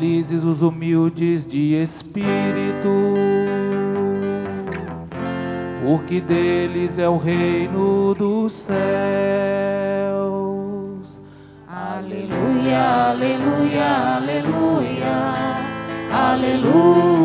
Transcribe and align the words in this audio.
Felizes 0.00 0.44
os 0.44 0.62
humildes 0.62 1.44
de 1.44 1.74
espírito, 1.74 2.88
porque 5.84 6.22
deles 6.22 6.98
é 6.98 7.06
o 7.06 7.18
reino 7.18 8.14
dos 8.14 8.54
céus. 8.54 8.80
Aleluia, 11.68 13.10
aleluia, 13.10 14.16
aleluia, 14.16 15.34
aleluia, 16.10 17.20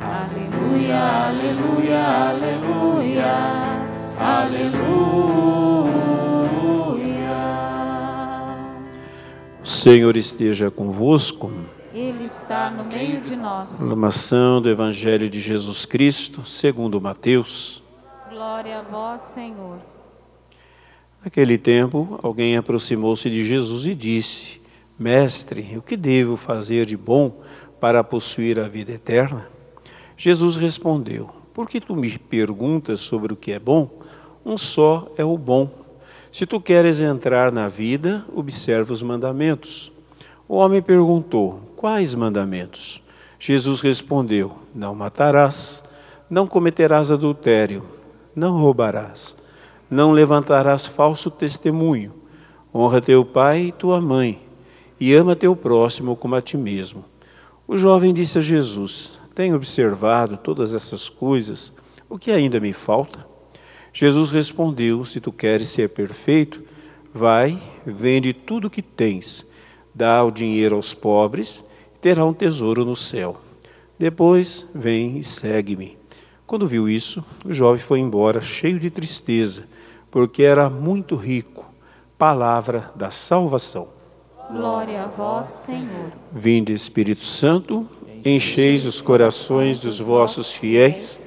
aleluia, 0.00 1.04
aleluia, 1.28 2.00
aleluia, 2.26 3.30
aleluia. 4.18 5.37
Senhor 9.88 10.18
esteja 10.18 10.70
convosco. 10.70 11.50
Ele 11.94 12.26
está 12.26 12.70
no 12.70 12.84
meio 12.84 13.22
de 13.22 13.34
nós. 13.34 13.78
Proclamação 13.78 14.60
do 14.60 14.68
Evangelho 14.68 15.30
de 15.30 15.40
Jesus 15.40 15.86
Cristo, 15.86 16.44
segundo 16.44 17.00
Mateus. 17.00 17.82
Glória 18.28 18.80
a 18.80 18.82
vós, 18.82 19.22
Senhor. 19.22 19.78
Naquele 21.24 21.56
tempo, 21.56 22.20
alguém 22.22 22.58
aproximou-se 22.58 23.30
de 23.30 23.42
Jesus 23.42 23.86
e 23.86 23.94
disse: 23.94 24.60
Mestre, 24.98 25.78
o 25.78 25.80
que 25.80 25.96
devo 25.96 26.36
fazer 26.36 26.84
de 26.84 26.94
bom 26.94 27.40
para 27.80 28.04
possuir 28.04 28.60
a 28.60 28.68
vida 28.68 28.92
eterna? 28.92 29.48
Jesus 30.18 30.58
respondeu: 30.58 31.30
Por 31.54 31.66
que 31.66 31.80
tu 31.80 31.96
me 31.96 32.18
perguntas 32.18 33.00
sobre 33.00 33.32
o 33.32 33.36
que 33.36 33.52
é 33.52 33.58
bom? 33.58 33.88
Um 34.44 34.58
só 34.58 35.10
é 35.16 35.24
o 35.24 35.38
bom. 35.38 35.87
Se 36.30 36.44
tu 36.44 36.60
queres 36.60 37.00
entrar 37.00 37.50
na 37.50 37.68
vida, 37.68 38.24
observa 38.34 38.92
os 38.92 39.02
mandamentos. 39.02 39.90
O 40.46 40.56
homem 40.56 40.82
perguntou: 40.82 41.60
Quais 41.76 42.14
mandamentos? 42.14 43.02
Jesus 43.38 43.80
respondeu: 43.80 44.52
Não 44.74 44.94
matarás, 44.94 45.82
não 46.28 46.46
cometerás 46.46 47.10
adultério, 47.10 47.82
não 48.34 48.60
roubarás, 48.60 49.36
não 49.90 50.12
levantarás 50.12 50.86
falso 50.86 51.30
testemunho, 51.30 52.12
honra 52.74 53.00
teu 53.00 53.24
pai 53.24 53.66
e 53.66 53.72
tua 53.72 54.00
mãe, 54.00 54.42
e 55.00 55.14
ama 55.14 55.34
teu 55.34 55.56
próximo 55.56 56.14
como 56.14 56.34
a 56.34 56.42
ti 56.42 56.56
mesmo. 56.56 57.04
O 57.66 57.76
jovem 57.76 58.12
disse 58.12 58.38
a 58.38 58.42
Jesus: 58.42 59.18
Tenho 59.34 59.56
observado 59.56 60.36
todas 60.36 60.74
essas 60.74 61.08
coisas, 61.08 61.72
o 62.08 62.18
que 62.18 62.30
ainda 62.30 62.60
me 62.60 62.72
falta? 62.72 63.27
Jesus 64.00 64.30
respondeu: 64.30 65.04
Se 65.04 65.20
tu 65.20 65.32
queres 65.32 65.70
ser 65.70 65.88
perfeito, 65.88 66.62
vai, 67.12 67.60
vende 67.84 68.32
tudo 68.32 68.68
o 68.68 68.70
que 68.70 68.80
tens, 68.80 69.44
dá 69.92 70.22
o 70.22 70.30
dinheiro 70.30 70.76
aos 70.76 70.94
pobres, 70.94 71.64
terá 72.00 72.24
um 72.24 72.32
tesouro 72.32 72.84
no 72.84 72.94
céu. 72.94 73.40
Depois, 73.98 74.64
vem 74.72 75.18
e 75.18 75.24
segue-me. 75.24 75.98
Quando 76.46 76.64
viu 76.64 76.88
isso, 76.88 77.24
o 77.44 77.52
jovem 77.52 77.80
foi 77.80 77.98
embora, 77.98 78.40
cheio 78.40 78.78
de 78.78 78.88
tristeza, 78.88 79.64
porque 80.12 80.44
era 80.44 80.70
muito 80.70 81.16
rico. 81.16 81.66
Palavra 82.16 82.92
da 82.94 83.10
salvação. 83.10 83.88
Glória 84.48 85.02
a 85.02 85.06
vós, 85.08 85.48
Senhor. 85.48 86.12
Vinde, 86.30 86.72
Espírito 86.72 87.22
Santo, 87.22 87.84
encheis 88.24 88.86
os 88.86 89.00
corações 89.00 89.80
dos 89.80 89.98
vossos 89.98 90.52
fiéis 90.52 91.26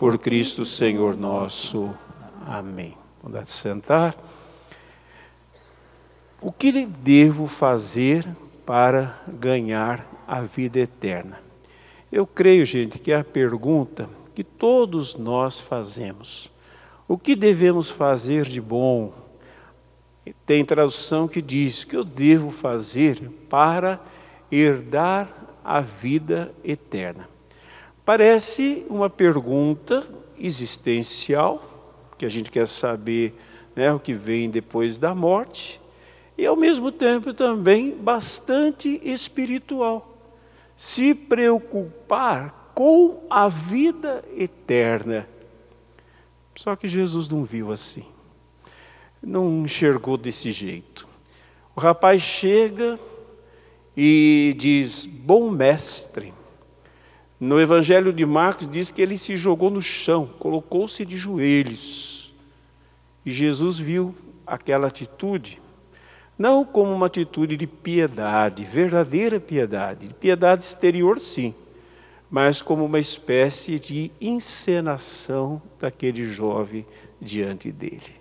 por 0.00 0.16
Cristo 0.16 0.64
Senhor 0.64 1.14
nosso. 1.14 1.94
Amém. 2.46 2.96
Vamos 3.22 3.50
sentar. 3.50 4.16
O 6.40 6.50
que 6.50 6.86
devo 6.86 7.46
fazer 7.46 8.26
para 8.64 9.20
ganhar 9.28 10.10
a 10.26 10.40
vida 10.40 10.80
eterna? 10.80 11.38
Eu 12.10 12.26
creio, 12.26 12.64
gente, 12.64 12.98
que 12.98 13.12
é 13.12 13.16
a 13.16 13.22
pergunta 13.22 14.08
que 14.34 14.42
todos 14.42 15.16
nós 15.16 15.60
fazemos. 15.60 16.50
O 17.06 17.18
que 17.18 17.36
devemos 17.36 17.90
fazer 17.90 18.48
de 18.48 18.58
bom? 18.58 19.12
Tem 20.46 20.64
tradução 20.64 21.28
que 21.28 21.42
diz 21.42 21.84
que 21.84 21.94
eu 21.94 22.04
devo 22.04 22.50
fazer 22.50 23.20
para 23.50 24.00
herdar 24.50 25.28
a 25.62 25.82
vida 25.82 26.54
eterna. 26.64 27.28
Parece 28.10 28.84
uma 28.90 29.08
pergunta 29.08 30.04
existencial, 30.36 32.10
que 32.18 32.26
a 32.26 32.28
gente 32.28 32.50
quer 32.50 32.66
saber 32.66 33.32
né, 33.76 33.92
o 33.92 34.00
que 34.00 34.12
vem 34.12 34.50
depois 34.50 34.98
da 34.98 35.14
morte, 35.14 35.80
e 36.36 36.44
ao 36.44 36.56
mesmo 36.56 36.90
tempo 36.90 37.32
também 37.32 37.96
bastante 37.96 39.00
espiritual. 39.04 40.34
Se 40.74 41.14
preocupar 41.14 42.72
com 42.74 43.22
a 43.30 43.48
vida 43.48 44.24
eterna. 44.36 45.28
Só 46.56 46.74
que 46.74 46.88
Jesus 46.88 47.28
não 47.28 47.44
viu 47.44 47.70
assim, 47.70 48.06
não 49.22 49.64
enxergou 49.64 50.16
desse 50.16 50.50
jeito. 50.50 51.06
O 51.76 51.80
rapaz 51.80 52.20
chega 52.20 52.98
e 53.96 54.52
diz: 54.58 55.06
Bom 55.06 55.48
mestre. 55.48 56.39
No 57.40 57.58
Evangelho 57.58 58.12
de 58.12 58.26
Marcos 58.26 58.68
diz 58.68 58.90
que 58.90 59.00
ele 59.00 59.16
se 59.16 59.34
jogou 59.34 59.70
no 59.70 59.80
chão, 59.80 60.28
colocou-se 60.38 61.06
de 61.06 61.16
joelhos. 61.16 62.34
E 63.24 63.32
Jesus 63.32 63.78
viu 63.78 64.14
aquela 64.46 64.88
atitude, 64.88 65.58
não 66.36 66.66
como 66.66 66.92
uma 66.92 67.06
atitude 67.06 67.56
de 67.56 67.66
piedade, 67.66 68.64
verdadeira 68.64 69.40
piedade, 69.40 70.14
piedade 70.20 70.64
exterior 70.64 71.18
sim, 71.18 71.54
mas 72.30 72.60
como 72.60 72.84
uma 72.84 72.98
espécie 72.98 73.78
de 73.78 74.12
encenação 74.20 75.62
daquele 75.78 76.24
jovem 76.24 76.86
diante 77.18 77.72
dele. 77.72 78.20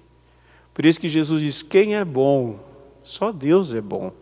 Por 0.74 0.86
isso 0.86 1.00
que 1.00 1.10
Jesus 1.10 1.42
diz: 1.42 1.62
quem 1.62 1.98
é 1.98 2.06
bom? 2.06 2.58
Só 3.04 3.34
Deus 3.34 3.74
é 3.74 3.82
bom. 3.82 4.14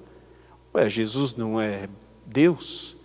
Ué, 0.74 0.90
Jesus 0.90 1.36
não 1.36 1.62
é 1.62 1.88
Deus? 2.26 2.97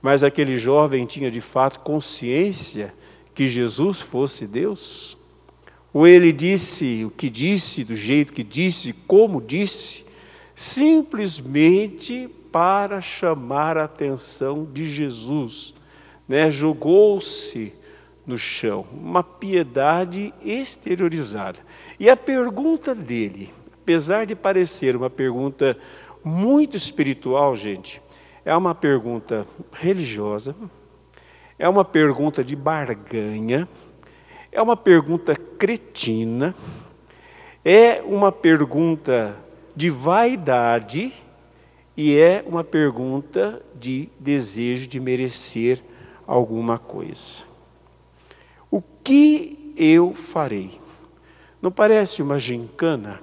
Mas 0.00 0.22
aquele 0.22 0.56
jovem 0.56 1.06
tinha 1.06 1.30
de 1.30 1.40
fato 1.40 1.80
consciência 1.80 2.94
que 3.34 3.46
Jesus 3.48 4.00
fosse 4.00 4.46
Deus? 4.46 5.16
Ou 5.92 6.06
ele 6.06 6.32
disse 6.32 7.04
o 7.04 7.10
que 7.10 7.30
disse, 7.30 7.84
do 7.84 7.96
jeito 7.96 8.32
que 8.32 8.44
disse, 8.44 8.92
como 8.92 9.40
disse, 9.40 10.04
simplesmente 10.54 12.28
para 12.52 13.00
chamar 13.00 13.76
a 13.76 13.84
atenção 13.84 14.66
de 14.72 14.88
Jesus, 14.90 15.74
né? 16.26 16.50
Jogou-se 16.50 17.72
no 18.26 18.36
chão, 18.36 18.86
uma 18.92 19.22
piedade 19.22 20.34
exteriorizada. 20.44 21.58
E 21.98 22.10
a 22.10 22.16
pergunta 22.16 22.94
dele, 22.94 23.50
apesar 23.72 24.26
de 24.26 24.34
parecer 24.34 24.94
uma 24.94 25.08
pergunta 25.08 25.78
muito 26.22 26.76
espiritual, 26.76 27.56
gente, 27.56 28.02
é 28.48 28.56
uma 28.56 28.74
pergunta 28.74 29.46
religiosa, 29.74 30.56
é 31.58 31.68
uma 31.68 31.84
pergunta 31.84 32.42
de 32.42 32.56
barganha, 32.56 33.68
é 34.50 34.62
uma 34.62 34.74
pergunta 34.74 35.36
cretina, 35.36 36.54
é 37.62 38.00
uma 38.00 38.32
pergunta 38.32 39.36
de 39.76 39.90
vaidade 39.90 41.12
e 41.94 42.16
é 42.16 42.42
uma 42.46 42.64
pergunta 42.64 43.62
de 43.74 44.08
desejo 44.18 44.88
de 44.88 44.98
merecer 44.98 45.82
alguma 46.26 46.78
coisa. 46.78 47.42
O 48.70 48.80
que 48.80 49.74
eu 49.76 50.14
farei? 50.14 50.80
Não 51.60 51.70
parece 51.70 52.22
uma 52.22 52.38
gincana? 52.38 53.20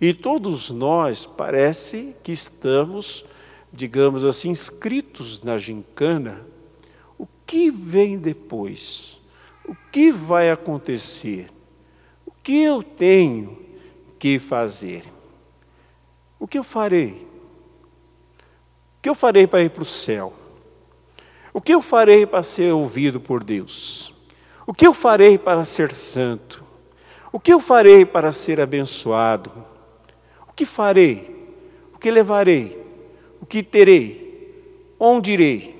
E 0.00 0.14
todos 0.14 0.70
nós 0.70 1.26
parece 1.26 2.14
que 2.22 2.30
estamos, 2.30 3.26
digamos 3.74 4.24
assim, 4.24 4.50
inscritos 4.50 5.42
na 5.42 5.58
gincana. 5.58 6.46
O 7.18 7.26
que 7.46 7.70
vem 7.70 8.18
depois? 8.18 9.20
O 9.66 9.74
que 9.90 10.10
vai 10.10 10.50
acontecer? 10.50 11.50
O 12.24 12.32
que 12.42 12.62
eu 12.62 12.82
tenho 12.82 13.58
que 14.18 14.38
fazer? 14.38 15.04
O 16.38 16.46
que 16.46 16.58
eu 16.58 16.64
farei? 16.64 17.34
que 19.04 19.10
eu 19.10 19.14
farei 19.14 19.46
para 19.46 19.62
ir 19.62 19.68
para 19.68 19.82
o 19.82 19.86
céu? 19.86 20.32
O 21.52 21.60
que 21.60 21.74
eu 21.74 21.82
farei 21.82 22.24
para 22.24 22.42
ser 22.42 22.72
ouvido 22.72 23.20
por 23.20 23.44
Deus? 23.44 24.14
O 24.66 24.72
que 24.72 24.86
eu 24.86 24.94
farei 24.94 25.36
para 25.36 25.62
ser 25.66 25.92
santo? 25.92 26.64
O 27.30 27.38
que 27.38 27.52
eu 27.52 27.60
farei 27.60 28.06
para 28.06 28.32
ser 28.32 28.62
abençoado? 28.62 29.52
O 30.48 30.54
que 30.54 30.64
farei? 30.64 31.52
O 31.92 31.98
que 31.98 32.10
levarei? 32.10 32.82
O 33.44 33.46
que 33.46 33.62
terei? 33.62 34.96
Onde 34.98 35.34
irei? 35.34 35.76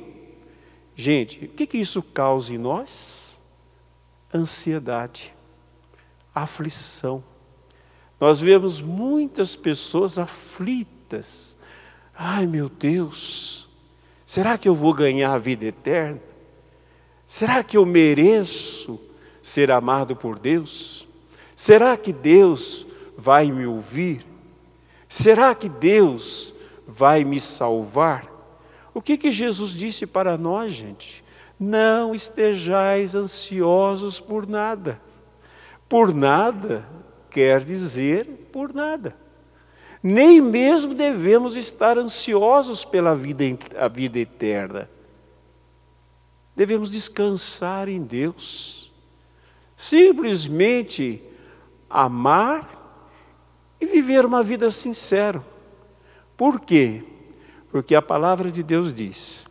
Gente, 0.95 1.47
o 1.47 1.49
que, 1.49 1.67
que 1.67 1.79
isso 1.79 2.03
causa 2.03 2.55
em 2.55 2.59
nós? 2.59 3.41
Ansiedade, 4.35 5.33
aflição. 6.35 7.25
Nós 8.21 8.39
vemos 8.39 8.83
muitas 8.83 9.57
pessoas 9.57 10.19
aflitas. 10.19 11.57
Ai 12.15 12.47
meu 12.47 12.69
Deus, 12.69 13.67
será 14.27 14.59
que 14.59 14.69
eu 14.69 14.75
vou 14.75 14.93
ganhar 14.93 15.33
a 15.33 15.39
vida 15.39 15.65
eterna? 15.65 16.21
Será 17.25 17.65
que 17.65 17.79
eu 17.79 17.87
mereço 17.87 19.01
ser 19.41 19.71
amado 19.71 20.15
por 20.15 20.39
Deus? 20.39 21.09
Será 21.57 21.97
que 21.97 22.13
Deus 22.13 22.87
vai 23.17 23.51
me 23.51 23.65
ouvir? 23.65 24.27
Será 25.09 25.55
que 25.55 25.71
Deus 25.71 26.54
vai 26.87 27.25
me 27.25 27.41
salvar? 27.41 28.31
O 28.93 29.03
que 29.03 29.17
que 29.17 29.33
Jesus 29.33 29.71
disse 29.71 30.07
para 30.07 30.39
nós, 30.39 30.73
gente? 30.73 31.25
Não 31.59 32.15
estejais 32.15 33.15
ansiosos 33.15 34.21
por 34.21 34.47
nada. 34.47 35.01
Por 35.89 36.15
nada 36.15 36.87
quer 37.31 37.65
dizer 37.65 38.49
por 38.53 38.73
nada. 38.73 39.17
Nem 40.03 40.41
mesmo 40.41 40.95
devemos 40.95 41.57
estar 41.57 41.99
ansiosos 41.99 42.85
pela 42.85 43.15
vida, 43.15 43.45
a 43.79 43.89
vida 43.89 44.19
eterna. 44.19 44.89
Devemos 46.55 46.91
descansar 46.91 47.89
em 47.89 48.03
Deus. 48.03 48.93
Simplesmente 49.77 51.23
amar 51.89 52.71
e 53.81 53.87
viver 53.87 54.25
uma 54.25 54.43
vida 54.43 54.71
sincera. 54.71 55.43
Por 56.37 56.61
quê? 56.61 57.03
Porque 57.71 57.95
a 57.95 58.03
palavra 58.03 58.51
de 58.51 58.63
Deus 58.63 58.93
diz 58.93 59.47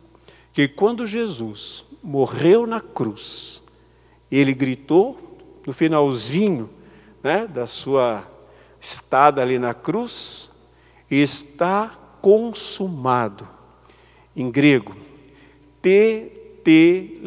que 0.52 0.68
quando 0.68 1.06
Jesus 1.06 1.84
morreu 2.02 2.66
na 2.66 2.80
cruz, 2.80 3.62
ele 4.30 4.52
gritou 4.54 5.18
no 5.66 5.72
finalzinho 5.72 6.68
né, 7.22 7.46
da 7.46 7.66
sua 7.66 8.26
estada 8.80 9.40
ali 9.40 9.58
na 9.58 9.72
cruz, 9.72 10.50
está 11.10 11.98
consumado. 12.20 13.48
Em 14.36 14.50
grego, 14.50 14.96
tetelestai, 15.80 17.22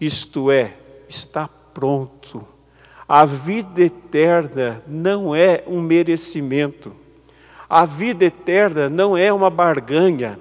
isto 0.00 0.50
é, 0.50 0.76
está 1.08 1.48
pronto. 1.48 2.46
A 3.08 3.24
vida 3.24 3.82
eterna 3.82 4.82
não 4.86 5.34
é 5.34 5.64
um 5.66 5.80
merecimento. 5.80 6.94
A 7.70 7.84
vida 7.84 8.24
eterna 8.24 8.88
não 8.88 9.16
é 9.16 9.32
uma 9.32 9.48
barganha. 9.48 10.36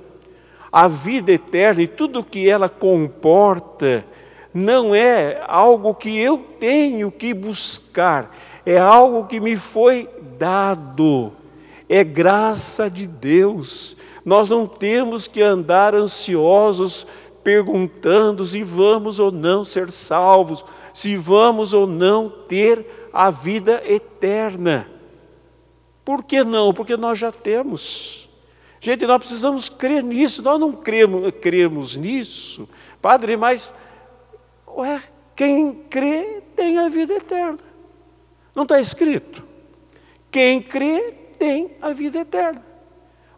A 0.72 0.88
vida 0.88 1.32
eterna 1.32 1.84
e 1.84 1.88
tudo 1.88 2.24
que 2.24 2.50
ela 2.50 2.68
comporta 2.68 4.04
não 4.52 4.96
é 4.96 5.40
algo 5.48 5.94
que 5.94 6.18
eu 6.18 6.40
tenho 6.60 7.12
que 7.12 7.32
buscar, 7.32 8.36
é 8.66 8.80
algo 8.80 9.28
que 9.28 9.40
me 9.40 9.56
foi 9.56 10.10
dado, 10.40 11.32
é 11.88 12.04
graça 12.04 12.90
de 12.90 13.06
Deus. 13.06 13.96
Nós 14.26 14.50
não 14.50 14.66
temos 14.66 15.28
que 15.28 15.42
andar 15.42 15.94
ansiosos 15.94 17.06
perguntando 17.44 18.44
se 18.44 18.64
vamos 18.64 19.20
ou 19.20 19.32
não 19.32 19.64
ser 19.64 19.92
salvos, 19.92 20.66
se 20.94 21.16
vamos 21.16 21.74
ou 21.74 21.86
não 21.86 22.28
ter 22.48 23.10
a 23.14 23.30
vida 23.30 23.84
eterna. 23.86 24.99
Por 26.10 26.24
que 26.24 26.44
não? 26.44 26.74
Porque 26.74 26.98
nós 26.98 27.20
já 27.20 27.32
temos. 27.32 28.28
Gente, 28.82 29.06
nós 29.06 29.20
precisamos 29.20 29.70
crer 29.70 30.02
nisso, 30.02 30.42
nós 30.42 30.60
não 30.60 30.72
cremos, 30.72 31.32
cremos 31.40 31.96
nisso. 31.96 32.68
Padre, 33.00 33.38
mas 33.38 33.72
Ué, 34.76 35.04
quem 35.36 35.72
crê 35.88 36.42
tem 36.56 36.80
a 36.80 36.90
vida 36.90 37.14
eterna. 37.14 37.60
Não 38.56 38.64
está 38.64 38.82
escrito? 38.82 39.44
Quem 40.32 40.60
crê 40.64 41.14
tem 41.38 41.78
a 41.80 41.92
vida 41.92 42.18
eterna. 42.18 42.66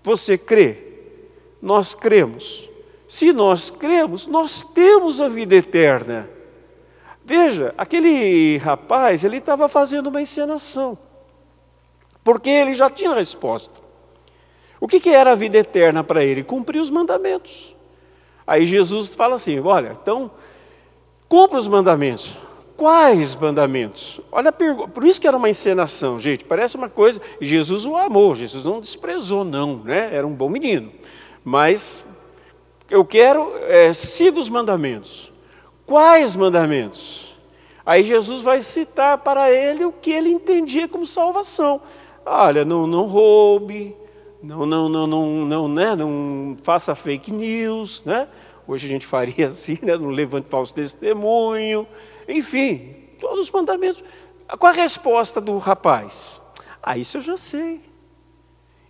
Você 0.01 0.37
crê? 0.37 0.77
Nós 1.61 1.93
cremos. 1.93 2.69
Se 3.05 3.33
nós 3.33 3.69
cremos, 3.69 4.27
nós 4.27 4.63
temos 4.63 5.19
a 5.19 5.27
vida 5.27 5.55
eterna. 5.55 6.29
Veja, 7.25 7.75
aquele 7.77 8.55
rapaz, 8.59 9.25
ele 9.25 9.39
estava 9.39 9.67
fazendo 9.67 10.07
uma 10.07 10.21
encenação. 10.21 11.10
Porque 12.23 12.49
ele 12.49 12.73
já 12.73 12.89
tinha 12.89 13.11
a 13.11 13.15
resposta. 13.15 13.79
O 14.79 14.87
que, 14.87 14.99
que 14.99 15.09
era 15.09 15.31
a 15.31 15.35
vida 15.35 15.57
eterna 15.57 16.03
para 16.03 16.23
ele? 16.23 16.43
Cumprir 16.43 16.79
os 16.79 16.89
mandamentos. 16.89 17.75
Aí 18.45 18.65
Jesus 18.65 19.13
fala 19.13 19.35
assim: 19.35 19.59
olha, 19.59 19.97
então 20.01 20.31
Cumpra 21.31 21.57
os 21.57 21.67
mandamentos. 21.69 22.35
Quais 22.75 23.33
mandamentos? 23.35 24.19
Olha, 24.29 24.51
por 24.51 25.01
isso 25.05 25.21
que 25.21 25.25
era 25.25 25.37
uma 25.37 25.49
encenação, 25.49 26.19
gente. 26.19 26.43
Parece 26.43 26.75
uma 26.75 26.89
coisa. 26.89 27.21
Jesus 27.39 27.85
o 27.85 27.95
amou, 27.95 28.35
Jesus 28.35 28.65
não 28.65 28.81
desprezou, 28.81 29.45
não, 29.45 29.77
né? 29.77 30.09
Era 30.11 30.27
um 30.27 30.33
bom 30.33 30.49
menino. 30.49 30.91
Mas 31.41 32.03
eu 32.89 33.05
quero, 33.05 33.53
é, 33.61 33.93
siga 33.93 34.41
os 34.41 34.49
mandamentos. 34.49 35.31
Quais 35.85 36.35
mandamentos? 36.35 37.33
Aí 37.85 38.03
Jesus 38.03 38.41
vai 38.41 38.61
citar 38.61 39.19
para 39.19 39.49
ele 39.49 39.85
o 39.85 39.93
que 39.93 40.11
ele 40.11 40.29
entendia 40.29 40.85
como 40.85 41.05
salvação. 41.05 41.81
Olha, 42.25 42.63
não, 42.63 42.85
não 42.85 43.05
roube, 43.05 43.95
não, 44.41 44.65
não, 44.65 44.89
não, 44.89 45.07
não, 45.07 45.45
não, 45.45 45.67
né? 45.67 45.95
não 45.95 46.57
faça 46.61 46.95
fake 46.95 47.31
news, 47.31 48.03
né? 48.05 48.27
Hoje 48.67 48.87
a 48.87 48.89
gente 48.89 49.05
faria 49.05 49.47
assim, 49.47 49.77
né? 49.81 49.97
não 49.97 50.09
levante 50.09 50.49
falso 50.49 50.73
testemunho, 50.73 51.87
enfim, 52.27 52.95
todos 53.19 53.45
os 53.45 53.51
mandamentos. 53.51 54.03
Qual 54.59 54.71
a 54.71 54.75
resposta 54.75 55.39
do 55.39 55.57
rapaz? 55.57 56.41
Ah, 56.81 56.97
isso 56.97 57.17
eu 57.17 57.21
já 57.21 57.37
sei. 57.37 57.81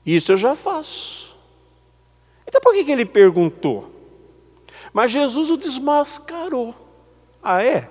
Isso 0.05 0.31
eu 0.31 0.37
já 0.37 0.55
faço. 0.55 1.35
Então 2.47 2.59
por 2.61 2.73
que, 2.73 2.83
que 2.83 2.91
ele 2.91 3.05
perguntou? 3.05 3.89
Mas 4.93 5.11
Jesus 5.11 5.51
o 5.51 5.57
desmascarou. 5.57 6.75
Ah, 7.41 7.63
é? 7.63 7.89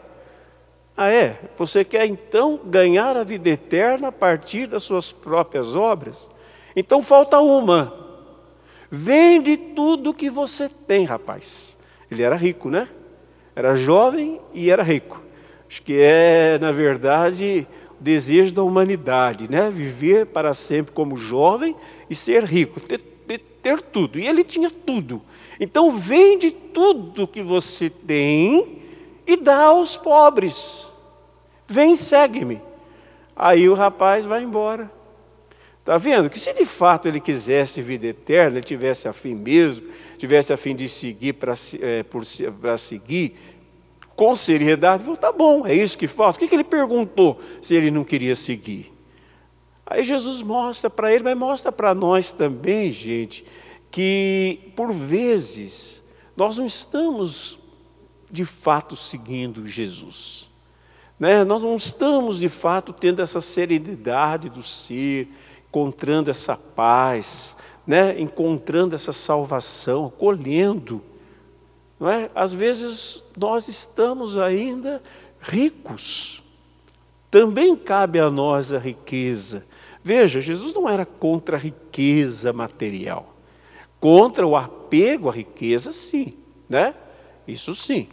Ah, 1.03 1.11
é? 1.11 1.39
Você 1.57 1.83
quer 1.83 2.05
então 2.05 2.61
ganhar 2.63 3.17
a 3.17 3.25
vida 3.25 3.49
eterna 3.49 4.09
a 4.09 4.13
partir 4.13 4.67
das 4.67 4.85
suas 4.85 5.11
próprias 5.11 5.75
obras? 5.75 6.31
Então 6.77 7.01
falta 7.01 7.41
uma. 7.41 7.91
Vende 8.91 9.57
tudo 9.57 10.13
que 10.13 10.29
você 10.29 10.69
tem, 10.69 11.07
rapaz. 11.07 11.75
Ele 12.11 12.23
era 12.23 12.37
rico, 12.37 12.69
né? 12.69 12.87
Era 13.57 13.77
jovem 13.77 14.43
e 14.53 14.69
era 14.69 14.83
rico. 14.83 15.23
Acho 15.67 15.81
que 15.81 15.99
é, 15.99 16.59
na 16.61 16.71
verdade, 16.71 17.67
o 17.99 18.03
desejo 18.03 18.53
da 18.53 18.63
humanidade, 18.63 19.51
né? 19.51 19.71
Viver 19.71 20.27
para 20.27 20.53
sempre 20.53 20.93
como 20.93 21.17
jovem 21.17 21.75
e 22.11 22.15
ser 22.15 22.45
rico, 22.45 22.79
ter, 22.79 22.99
ter, 22.99 23.39
ter 23.39 23.81
tudo. 23.81 24.19
E 24.19 24.29
ele 24.29 24.45
tinha 24.45 24.71
tudo. 24.71 25.23
Então 25.59 25.93
vende 25.93 26.51
tudo 26.51 27.27
que 27.27 27.41
você 27.41 27.89
tem 27.89 28.83
e 29.27 29.35
dá 29.35 29.63
aos 29.65 29.97
pobres. 29.97 30.90
Vem, 31.71 31.95
segue-me. 31.95 32.61
Aí 33.37 33.69
o 33.69 33.75
rapaz 33.75 34.27
vai 34.27 34.43
embora. 34.43 34.91
Está 35.79 35.97
vendo? 35.97 36.29
Que 36.29 36.37
se 36.37 36.53
de 36.53 36.67
fato 36.67 37.07
ele 37.07 37.21
quisesse 37.21 37.81
vida 37.81 38.09
eterna, 38.09 38.59
ele 38.59 38.67
tivesse 38.67 39.07
a 39.07 39.13
fim 39.13 39.37
mesmo, 39.37 39.89
tivesse 40.19 40.53
a 40.53 40.57
fim 40.57 40.75
de 40.75 40.89
seguir 40.89 41.35
para 41.35 41.53
é, 41.53 42.77
seguir, 42.77 43.37
com 44.17 44.35
seriedade, 44.35 45.05
falou, 45.05 45.17
tá 45.17 45.31
bom, 45.31 45.65
é 45.65 45.73
isso 45.73 45.97
que 45.97 46.09
falta. 46.09 46.39
O 46.39 46.41
que, 46.41 46.49
que 46.49 46.57
ele 46.57 46.65
perguntou 46.65 47.41
se 47.63 47.77
ele 47.77 47.89
não 47.89 48.03
queria 48.03 48.35
seguir? 48.35 48.93
Aí 49.87 50.03
Jesus 50.03 50.43
mostra 50.43 50.91
para 50.91 51.15
ele, 51.15 51.23
mas 51.23 51.39
mostra 51.39 51.71
para 51.71 51.95
nós 51.95 52.33
também, 52.33 52.91
gente, 52.91 53.47
que 53.93 54.73
por 54.75 54.93
vezes 54.93 56.03
nós 56.37 56.59
não 56.59 56.67
estamos 56.67 57.61
de 58.29 58.45
fato 58.45 58.97
seguindo 58.97 59.69
Jesus. 59.69 60.50
Né? 61.21 61.45
Nós 61.45 61.63
não 61.63 61.77
estamos 61.77 62.39
de 62.39 62.49
fato 62.49 62.95
tendo 62.95 63.21
essa 63.21 63.43
serenidade 63.43 64.49
do 64.49 64.63
ser, 64.63 65.29
encontrando 65.69 66.31
essa 66.31 66.57
paz, 66.57 67.55
né? 67.87 68.19
encontrando 68.19 68.95
essa 68.95 69.13
salvação, 69.13 70.11
colhendo. 70.11 71.03
Não 72.01 72.09
é? 72.09 72.31
Às 72.35 72.55
vezes 72.55 73.23
nós 73.37 73.69
estamos 73.69 74.39
ainda 74.39 75.03
ricos. 75.39 76.43
Também 77.31 77.77
cabe 77.77 78.19
a 78.19 78.31
nós 78.31 78.73
a 78.73 78.79
riqueza. 78.79 79.65
Veja, 80.03 80.41
Jesus 80.41 80.73
não 80.73 80.89
era 80.89 81.05
contra 81.05 81.59
a 81.59 81.61
riqueza 81.61 82.51
material. 82.51 83.35
Contra 84.01 84.47
o 84.47 84.57
apego 84.57 85.29
à 85.29 85.33
riqueza, 85.33 85.93
sim, 85.93 86.33
né? 86.67 86.95
Isso 87.47 87.75
sim. 87.75 88.09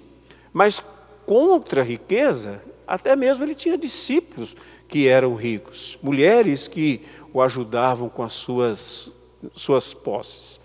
Mas 0.51 0.83
contra 1.25 1.81
a 1.81 1.85
riqueza, 1.85 2.61
até 2.87 3.15
mesmo 3.15 3.43
ele 3.43 3.53
tinha 3.53 3.77
discípulos 3.77 4.55
que 4.87 5.07
eram 5.07 5.35
ricos, 5.35 5.99
mulheres 6.01 6.67
que 6.67 7.01
o 7.33 7.41
ajudavam 7.41 8.07
com 8.07 8.23
as 8.23 8.33
suas, 8.33 9.11
suas 9.53 9.93
posses. 9.93 10.61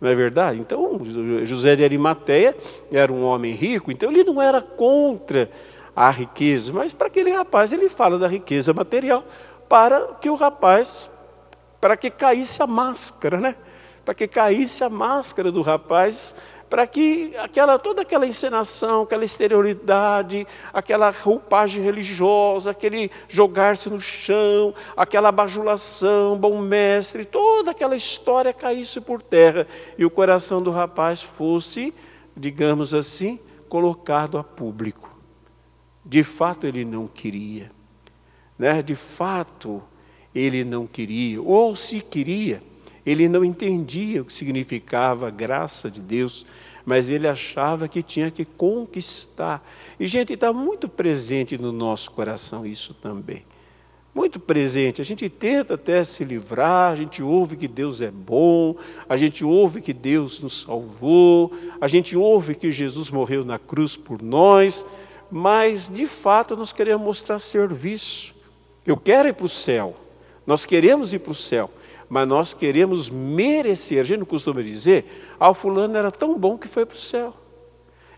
Não 0.00 0.08
é 0.08 0.14
verdade? 0.14 0.60
Então, 0.60 1.00
José 1.44 1.74
de 1.74 1.82
Arimateia 1.82 2.56
era 2.92 3.12
um 3.12 3.24
homem 3.24 3.52
rico, 3.52 3.90
então 3.90 4.10
ele 4.10 4.22
não 4.22 4.40
era 4.40 4.60
contra 4.60 5.50
a 5.96 6.10
riqueza, 6.10 6.72
mas 6.72 6.92
para 6.92 7.06
aquele 7.06 7.32
rapaz 7.32 7.72
ele 7.72 7.88
fala 7.88 8.18
da 8.18 8.28
riqueza 8.28 8.72
material, 8.72 9.24
para 9.68 10.14
que 10.20 10.28
o 10.28 10.34
rapaz, 10.34 11.10
para 11.80 11.96
que 11.96 12.10
caísse 12.10 12.62
a 12.62 12.66
máscara, 12.66 13.38
né? 13.40 13.56
Para 14.04 14.14
que 14.14 14.28
caísse 14.28 14.84
a 14.84 14.90
máscara 14.90 15.50
do 15.50 15.62
rapaz 15.62 16.34
para 16.74 16.88
que 16.88 17.36
aquela, 17.36 17.78
toda 17.78 18.02
aquela 18.02 18.26
encenação, 18.26 19.02
aquela 19.02 19.24
exterioridade, 19.24 20.44
aquela 20.72 21.08
roupagem 21.08 21.80
religiosa, 21.80 22.72
aquele 22.72 23.12
jogar-se 23.28 23.88
no 23.88 24.00
chão, 24.00 24.74
aquela 24.96 25.30
bajulação, 25.30 26.36
bom 26.36 26.60
mestre, 26.60 27.24
toda 27.24 27.70
aquela 27.70 27.94
história 27.94 28.52
caísse 28.52 29.00
por 29.00 29.22
terra 29.22 29.68
e 29.96 30.04
o 30.04 30.10
coração 30.10 30.60
do 30.60 30.72
rapaz 30.72 31.22
fosse, 31.22 31.94
digamos 32.36 32.92
assim, 32.92 33.38
colocado 33.68 34.36
a 34.36 34.42
público. 34.42 35.16
De 36.04 36.24
fato 36.24 36.66
ele 36.66 36.84
não 36.84 37.06
queria, 37.06 37.70
né? 38.58 38.82
de 38.82 38.96
fato 38.96 39.80
ele 40.34 40.64
não 40.64 40.88
queria, 40.88 41.40
ou 41.40 41.76
se 41.76 42.00
queria, 42.00 42.60
ele 43.04 43.28
não 43.28 43.44
entendia 43.44 44.22
o 44.22 44.24
que 44.24 44.32
significava 44.32 45.28
a 45.28 45.30
graça 45.30 45.90
de 45.90 46.00
Deus, 46.00 46.46
mas 46.84 47.10
ele 47.10 47.26
achava 47.26 47.88
que 47.88 48.02
tinha 48.02 48.30
que 48.30 48.44
conquistar. 48.44 49.66
E, 49.98 50.06
gente, 50.06 50.32
está 50.32 50.52
muito 50.52 50.88
presente 50.88 51.56
no 51.56 51.72
nosso 51.72 52.10
coração 52.10 52.66
isso 52.66 52.94
também. 52.94 53.44
Muito 54.14 54.38
presente. 54.38 55.00
A 55.00 55.04
gente 55.04 55.28
tenta 55.28 55.74
até 55.74 56.04
se 56.04 56.24
livrar, 56.24 56.92
a 56.92 56.96
gente 56.96 57.22
ouve 57.22 57.56
que 57.56 57.66
Deus 57.66 58.00
é 58.00 58.10
bom, 58.10 58.76
a 59.08 59.16
gente 59.16 59.44
ouve 59.44 59.80
que 59.80 59.92
Deus 59.92 60.40
nos 60.40 60.62
salvou, 60.62 61.52
a 61.80 61.88
gente 61.88 62.16
ouve 62.16 62.54
que 62.54 62.70
Jesus 62.70 63.10
morreu 63.10 63.44
na 63.44 63.58
cruz 63.58 63.96
por 63.96 64.22
nós, 64.22 64.86
mas 65.30 65.90
de 65.92 66.06
fato 66.06 66.56
nós 66.56 66.72
queremos 66.72 67.04
mostrar 67.04 67.40
serviço. 67.40 68.34
Eu 68.86 68.96
quero 68.96 69.28
ir 69.28 69.34
para 69.34 69.46
o 69.46 69.48
céu, 69.48 69.96
nós 70.46 70.64
queremos 70.64 71.12
ir 71.12 71.18
para 71.18 71.32
o 71.32 71.34
céu, 71.34 71.68
mas 72.14 72.28
nós 72.28 72.54
queremos 72.54 73.10
merecer. 73.10 73.98
A 73.98 74.04
gente 74.04 74.20
não 74.20 74.26
costuma 74.26 74.62
dizer, 74.62 75.34
ah, 75.38 75.50
o 75.50 75.54
fulano 75.54 75.96
era 75.96 76.12
tão 76.12 76.38
bom 76.38 76.56
que 76.56 76.68
foi 76.68 76.86
para 76.86 76.94
o 76.94 76.96
céu. 76.96 77.34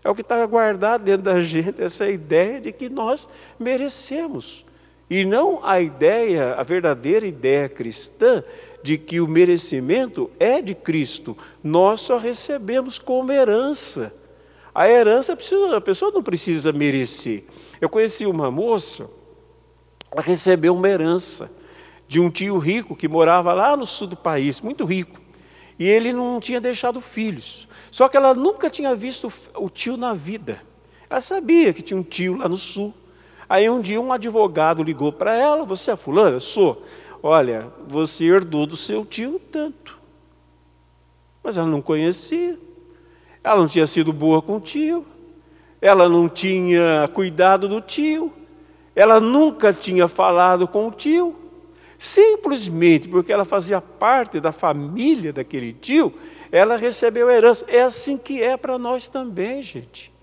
É 0.03 0.09
o 0.09 0.13
que 0.13 0.21
está 0.21 0.45
guardado 0.45 1.03
dentro 1.03 1.23
da 1.23 1.41
gente, 1.41 1.81
essa 1.81 2.07
ideia 2.07 2.61
de 2.61 2.71
que 2.71 2.89
nós 2.89 3.27
merecemos. 3.57 4.63
E 5.09 5.25
não 5.25 5.65
a 5.65 5.81
ideia, 5.81 6.53
a 6.53 6.61
verdadeira 6.61 7.25
ideia 7.25 7.67
cristã, 7.67 8.43
de 8.83 8.99
que 8.99 9.19
o 9.19 9.27
merecimento 9.27 10.29
é 10.39 10.61
de 10.61 10.75
Cristo. 10.75 11.35
Nós 11.63 12.01
só 12.01 12.19
recebemos 12.19 12.99
como 12.99 13.31
herança. 13.31 14.13
A 14.75 14.87
herança, 14.87 15.33
a 15.33 15.81
pessoa 15.81 16.11
não 16.11 16.21
precisa 16.21 16.71
merecer. 16.71 17.45
Eu 17.81 17.89
conheci 17.89 18.27
uma 18.27 18.51
moça, 18.51 19.09
ela 20.11 20.21
recebeu 20.21 20.75
uma 20.75 20.87
herança 20.87 21.56
de 22.07 22.19
um 22.19 22.29
tio 22.29 22.57
rico 22.57 22.95
que 22.95 23.07
morava 23.07 23.53
lá 23.53 23.75
no 23.75 23.85
sul 23.85 24.07
do 24.07 24.15
país, 24.15 24.61
muito 24.61 24.85
rico. 24.85 25.19
E 25.77 25.85
ele 25.85 26.11
não 26.11 26.39
tinha 26.39 26.59
deixado 26.59 26.99
filhos. 27.01 27.67
Só 27.91 28.07
que 28.07 28.17
ela 28.17 28.33
nunca 28.33 28.69
tinha 28.69 28.95
visto 28.95 29.31
o 29.55 29.69
tio 29.69 29.97
na 29.97 30.13
vida. 30.13 30.61
Ela 31.09 31.21
sabia 31.21 31.71
que 31.73 31.81
tinha 31.81 31.99
um 31.99 32.03
tio 32.03 32.37
lá 32.37 32.49
no 32.49 32.57
sul. 32.57 32.93
Aí 33.47 33.69
um 33.69 33.79
dia 33.79 34.01
um 34.01 34.11
advogado 34.11 34.83
ligou 34.83 35.11
para 35.11 35.35
ela: 35.35 35.63
Você 35.65 35.91
é 35.91 35.95
fulana? 35.95 36.39
Sou. 36.39 36.83
Olha, 37.21 37.67
você 37.87 38.25
herdou 38.25 38.65
do 38.65 38.75
seu 38.75 39.05
tio 39.05 39.39
tanto. 39.51 39.99
Mas 41.43 41.57
ela 41.57 41.67
não 41.67 41.81
conhecia. 41.81 42.57
Ela 43.43 43.57
não 43.57 43.67
tinha 43.67 43.87
sido 43.87 44.11
boa 44.11 44.41
com 44.41 44.57
o 44.57 44.59
tio. 44.59 45.05
Ela 45.81 46.09
não 46.09 46.27
tinha 46.27 47.09
cuidado 47.13 47.69
do 47.69 47.79
tio. 47.79 48.33
Ela 48.95 49.19
nunca 49.19 49.71
tinha 49.71 50.07
falado 50.07 50.67
com 50.67 50.87
o 50.87 50.91
tio. 50.91 51.35
Simplesmente 51.97 53.07
porque 53.07 53.33
ela 53.33 53.45
fazia 53.45 53.81
parte 53.81 54.39
da 54.39 54.51
família 54.51 55.33
daquele 55.33 55.73
tio, 55.73 56.13
ela 56.51 56.77
recebeu 56.77 57.27
a 57.27 57.33
herança. 57.33 57.65
É 57.67 57.81
assim 57.81 58.17
que 58.17 58.41
é 58.41 58.55
para 58.55 58.77
nós 58.77 59.07
também, 59.07 59.61
gente. 59.61 60.13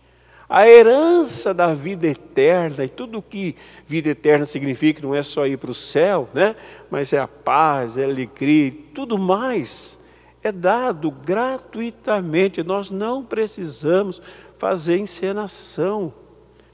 A 0.49 0.69
herança 0.69 1.53
da 1.53 1.75
vida 1.75 2.07
eterna, 2.07 2.85
e 2.85 2.89
tudo 2.89 3.19
o 3.19 3.23
que 3.23 3.57
vida 3.85 4.11
eterna 4.11 4.45
significa, 4.45 5.03
não 5.03 5.15
é 5.15 5.23
só 5.23 5.47
ir 5.47 5.57
para 5.57 5.71
o 5.71 5.75
céu, 5.75 6.29
né? 6.35 6.55
mas 6.91 7.13
é 7.13 7.19
a 7.19 7.27
paz, 7.27 7.97
é 7.99 8.05
a 8.05 8.07
alegria, 8.07 8.73
tudo 8.95 9.19
mais, 9.19 9.99
é 10.43 10.53
dado 10.53 11.11
gratuitamente. 11.11 12.63
Nós 12.63 12.91
não 12.91 13.25
precisamos 13.25 14.21
fazer 14.59 14.99
encenação 14.99 16.13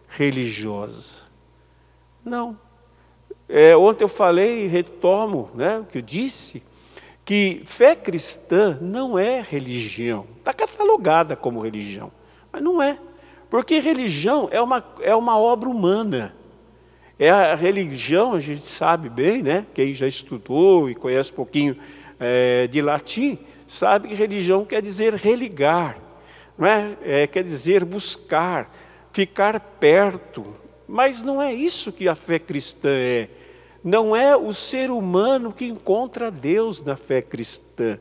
religiosa. 0.09 1.19
Não. 2.25 2.59
É, 3.52 3.76
ontem 3.76 4.04
eu 4.04 4.09
falei 4.09 4.64
e 4.64 4.69
retomo 4.69 5.50
né, 5.57 5.80
o 5.80 5.85
que 5.85 5.99
eu 5.99 6.02
disse, 6.02 6.62
que 7.25 7.62
fé 7.64 7.97
cristã 7.97 8.78
não 8.80 9.19
é 9.19 9.40
religião. 9.42 10.25
Está 10.38 10.54
catalogada 10.54 11.35
como 11.35 11.61
religião, 11.61 12.12
mas 12.52 12.62
não 12.62 12.80
é. 12.80 12.97
Porque 13.50 13.80
religião 13.80 14.49
é 14.52 14.61
uma, 14.61 14.85
é 15.00 15.14
uma 15.16 15.37
obra 15.37 15.69
humana. 15.69 16.33
É 17.19 17.28
a 17.28 17.57
religião, 17.57 18.35
a 18.35 18.40
gente 18.40 18.64
sabe 18.64 19.09
bem, 19.09 19.42
né? 19.42 19.66
Quem 19.75 19.92
já 19.92 20.07
estudou 20.07 20.88
e 20.88 20.95
conhece 20.95 21.33
um 21.33 21.35
pouquinho 21.35 21.76
é, 22.21 22.69
de 22.69 22.80
latim, 22.80 23.37
sabe 23.66 24.09
que 24.09 24.14
religião 24.14 24.64
quer 24.64 24.80
dizer 24.80 25.14
religar, 25.14 25.99
não 26.57 26.66
é? 26.66 26.97
é? 27.02 27.26
quer 27.26 27.42
dizer 27.42 27.85
buscar, 27.85 28.73
ficar 29.11 29.59
perto. 29.59 30.54
Mas 30.87 31.21
não 31.21 31.42
é 31.42 31.52
isso 31.52 31.92
que 31.92 32.09
a 32.09 32.14
fé 32.14 32.38
cristã 32.38 32.90
é. 32.90 33.28
Não 33.82 34.14
é 34.14 34.37
o 34.37 34.52
ser 34.52 34.90
humano 34.90 35.52
que 35.52 35.64
encontra 35.64 36.30
Deus 36.30 36.82
na 36.82 36.96
fé 36.96 37.22
cristã. 37.22 37.99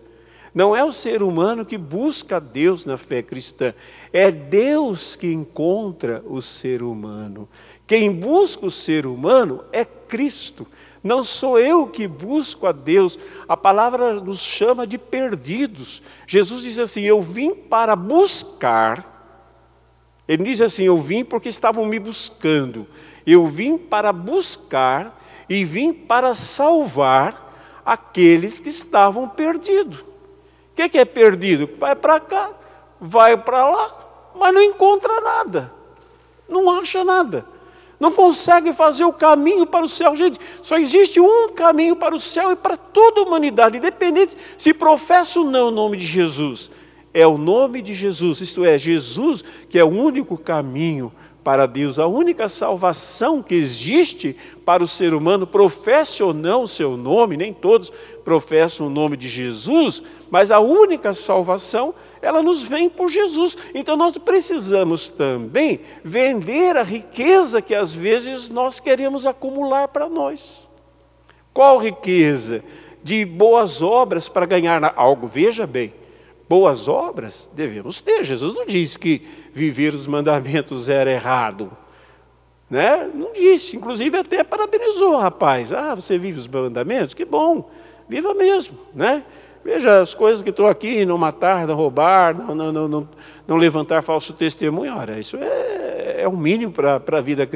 Não 0.54 0.76
é 0.76 0.84
o 0.84 0.92
ser 0.92 1.22
humano 1.22 1.66
que 1.66 1.78
busca 1.78 2.40
Deus 2.40 2.86
na 2.86 2.98
fé 2.98 3.22
cristã. 3.22 3.74
É 4.12 4.32
Deus 4.32 5.16
que 5.16 5.32
encontra 5.32 6.24
o 6.28 6.42
ser 6.42 6.82
humano. 6.82 7.48
Quem 7.86 8.12
busca 8.12 8.66
o 8.66 8.72
ser 8.72 9.06
humano 9.06 9.64
é 9.72 9.86
Cristo. 9.86 10.68
Não 11.04 11.24
sou 11.24 11.58
eu 11.58 11.88
que 11.88 12.08
busco 12.08 12.68
a 12.68 12.72
Deus. 12.72 13.18
A 13.48 13.56
palavra 13.56 14.14
nos 14.16 14.40
chama 14.40 14.86
de 14.86 14.98
perdidos. 14.98 16.02
Jesus 16.28 16.64
diz 16.64 16.80
assim: 16.80 17.04
Eu 17.04 17.22
vim 17.22 17.54
para 17.54 17.96
buscar. 17.96 19.18
Ele 20.28 20.44
diz 20.44 20.62
assim: 20.62 20.84
Eu 20.84 20.98
vim 20.98 21.24
porque 21.24 21.48
estavam 21.48 21.86
me 21.86 22.00
buscando. 22.00 22.86
Eu 23.26 23.48
vim 23.48 23.78
para 23.78 24.12
buscar 24.12 25.19
e 25.50 25.66
vim 25.66 25.92
para 25.92 26.34
salvar 26.34 27.50
aqueles 27.84 28.60
que 28.60 28.70
estavam 28.70 29.28
perdidos. 29.28 30.02
O 30.02 30.08
que 30.90 30.98
é 30.98 31.04
perdido? 31.04 31.70
Vai 31.78 31.96
para 31.96 32.20
cá, 32.20 32.52
vai 33.02 33.36
para 33.36 33.68
lá, 33.68 34.32
mas 34.36 34.54
não 34.54 34.62
encontra 34.62 35.20
nada, 35.20 35.74
não 36.48 36.70
acha 36.70 37.04
nada, 37.04 37.46
não 38.00 38.12
consegue 38.12 38.72
fazer 38.72 39.04
o 39.04 39.12
caminho 39.12 39.66
para 39.66 39.84
o 39.84 39.90
céu. 39.90 40.16
Gente, 40.16 40.40
só 40.62 40.78
existe 40.78 41.20
um 41.20 41.50
caminho 41.50 41.96
para 41.96 42.16
o 42.16 42.20
céu 42.20 42.52
e 42.52 42.56
para 42.56 42.78
toda 42.78 43.20
a 43.20 43.24
humanidade, 43.24 43.78
independente 43.78 44.38
se 44.58 44.74
professa 44.74 45.40
ou 45.40 45.46
não 45.46 45.68
o 45.68 45.72
nome 45.72 45.98
de 45.98 46.06
Jesus. 46.06 46.72
É 47.14 47.26
o 47.26 47.40
nome 47.40 47.82
de 47.82 47.94
Jesus, 47.96 48.40
isto 48.40 48.64
é, 48.64 48.78
Jesus 48.78 49.44
que 49.68 49.80
é 49.80 49.84
o 49.84 49.90
único 49.90 50.38
caminho 50.38 51.12
para 51.44 51.66
Deus. 51.66 51.98
A 51.98 52.08
única 52.08 52.50
salvação 52.50 53.42
que 53.42 53.56
existe 53.56 54.36
para 54.66 54.84
o 54.84 54.88
ser 54.88 55.14
humano, 55.14 55.48
professe 55.48 56.22
ou 56.22 56.34
não 56.34 56.64
o 56.64 56.68
seu 56.68 56.96
nome, 56.98 57.38
nem 57.38 57.54
todos 57.54 57.92
professam 58.24 58.88
o 58.88 58.90
nome 58.90 59.18
de 59.18 59.28
Jesus, 59.28 60.04
mas 60.30 60.52
a 60.52 60.60
única 60.60 61.14
salvação, 61.14 61.94
ela 62.22 62.44
nos 62.44 62.62
vem 62.62 62.90
por 62.90 63.10
Jesus. 63.10 63.58
Então 63.74 63.96
nós 63.96 64.18
precisamos 64.18 65.08
também 65.08 65.80
vender 66.04 66.78
a 66.78 66.84
riqueza 66.84 67.62
que 67.62 67.74
às 67.74 67.94
vezes 67.94 68.50
nós 68.50 68.80
queremos 68.80 69.26
acumular 69.26 69.88
para 69.88 70.08
nós. 70.08 70.70
Qual 71.54 71.78
riqueza? 71.78 72.64
De 73.02 73.26
boas 73.26 73.82
obras 73.82 74.30
para 74.30 74.46
ganhar 74.46 74.94
algo. 74.96 75.28
Veja 75.28 75.66
bem, 75.66 75.94
boas 76.50 76.88
obras 76.88 77.50
devemos 77.54 78.02
ter. 78.02 78.24
Jesus 78.24 78.56
não 78.56 78.66
disse 78.66 78.98
que 78.98 79.22
viver 79.54 79.94
os 79.94 80.08
mandamentos 80.08 80.90
era 80.90 81.12
errado. 81.12 81.72
Né? 82.68 83.10
Não 83.14 83.32
disse, 83.32 83.78
inclusive 83.78 84.18
até 84.18 84.44
parabenizou 84.44 85.14
o 85.14 85.18
rapaz. 85.18 85.72
Ah, 85.72 85.94
você 85.94 86.18
vive 86.18 86.40
os 86.40 86.48
mandamentos? 86.48 87.14
Que 87.14 87.24
bom, 87.24 87.70
viva 88.08 88.34
mesmo. 88.34 88.78
Né? 88.96 89.24
Veja 89.64 90.02
as 90.02 90.16
coisas 90.16 90.42
que 90.42 90.50
estão 90.50 90.68
aqui, 90.68 91.06
não 91.06 91.18
matar, 91.18 91.68
não 91.68 91.76
roubar, 91.76 92.36
não, 92.36 92.56
não, 92.56 92.72
não, 92.72 92.88
não, 92.88 93.10
não 93.48 93.56
levantar 93.56 94.02
falso 94.02 94.34
testemunho. 94.34 94.96
Ora, 94.96 95.20
isso 95.20 95.38
é, 95.38 96.22
é 96.22 96.28
o 96.28 96.36
mínimo 96.36 96.72
para 96.72 96.96
a 96.96 97.22
vida, 97.22 97.48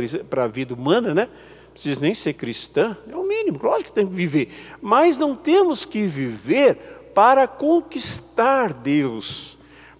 vida 0.52 0.74
humana, 0.74 1.14
né? 1.14 1.28
Não 1.66 1.72
precisa 1.72 2.00
nem 2.00 2.14
ser 2.14 2.34
cristã, 2.34 2.96
é 3.12 3.16
o 3.16 3.24
mínimo, 3.24 3.60
lógico 3.64 3.90
que 3.90 3.96
tem 3.96 4.06
que 4.06 4.14
viver. 4.14 4.50
Mas 4.80 5.18
não 5.18 5.36
temos 5.36 5.86
que 5.86 6.06
viver 6.06 6.78
para 7.14 7.48
conquistar 7.48 8.74
Deus, 8.74 9.58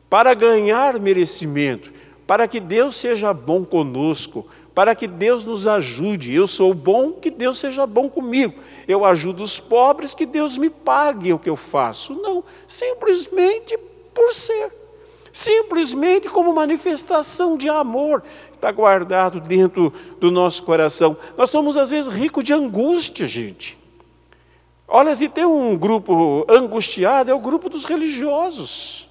para 0.10 0.34
ganhar 0.34 1.00
merecimento, 1.00 1.92
para 2.26 2.48
que 2.48 2.60
Deus 2.60 2.96
seja 2.96 3.34
bom 3.34 3.64
conosco, 3.64 4.48
para 4.74 4.96
que 4.96 5.08
Deus 5.08 5.46
nos 5.46 5.68
ajude. 5.68 6.34
Eu 6.34 6.48
sou 6.48 6.74
bom, 6.74 7.12
que 7.12 7.30
Deus 7.30 7.58
seja 7.58 7.86
bom 7.86 8.10
comigo. 8.10 8.56
Eu 8.88 9.06
ajudo 9.06 9.44
os 9.44 9.60
pobres, 9.60 10.14
que 10.14 10.26
Deus 10.26 10.58
me 10.58 10.70
pague 10.70 11.34
o 11.34 11.40
que 11.40 11.50
eu 11.50 11.56
faço. 11.56 12.14
Não, 12.16 12.44
simplesmente 12.68 13.78
por 14.14 14.34
ser. 14.34 14.72
Simplesmente 15.32 16.30
como 16.30 16.54
manifestação 16.54 17.58
de 17.58 17.68
amor 17.68 18.24
está 18.52 18.72
guardado 18.72 19.40
dentro 19.40 19.92
do 20.20 20.30
nosso 20.30 20.64
coração. 20.64 21.18
Nós 21.36 21.50
somos 21.50 21.76
às 21.76 21.90
vezes 21.90 22.12
ricos 22.12 22.44
de 22.44 22.54
angústia, 22.54 23.28
gente. 23.28 23.83
Olha, 24.96 25.16
se 25.16 25.28
tem 25.28 25.44
um 25.44 25.76
grupo 25.76 26.46
angustiado, 26.48 27.32
é 27.32 27.34
o 27.34 27.40
grupo 27.40 27.68
dos 27.68 27.84
religiosos. 27.84 29.10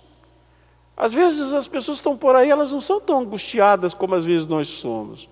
Às 0.96 1.12
vezes 1.12 1.52
as 1.52 1.66
pessoas 1.66 1.96
estão 1.96 2.16
por 2.16 2.36
aí, 2.36 2.48
elas 2.48 2.70
não 2.70 2.80
são 2.80 3.00
tão 3.00 3.18
angustiadas 3.18 3.92
como 3.92 4.14
às 4.14 4.24
vezes 4.24 4.46
nós 4.46 4.68
somos. 4.68 5.28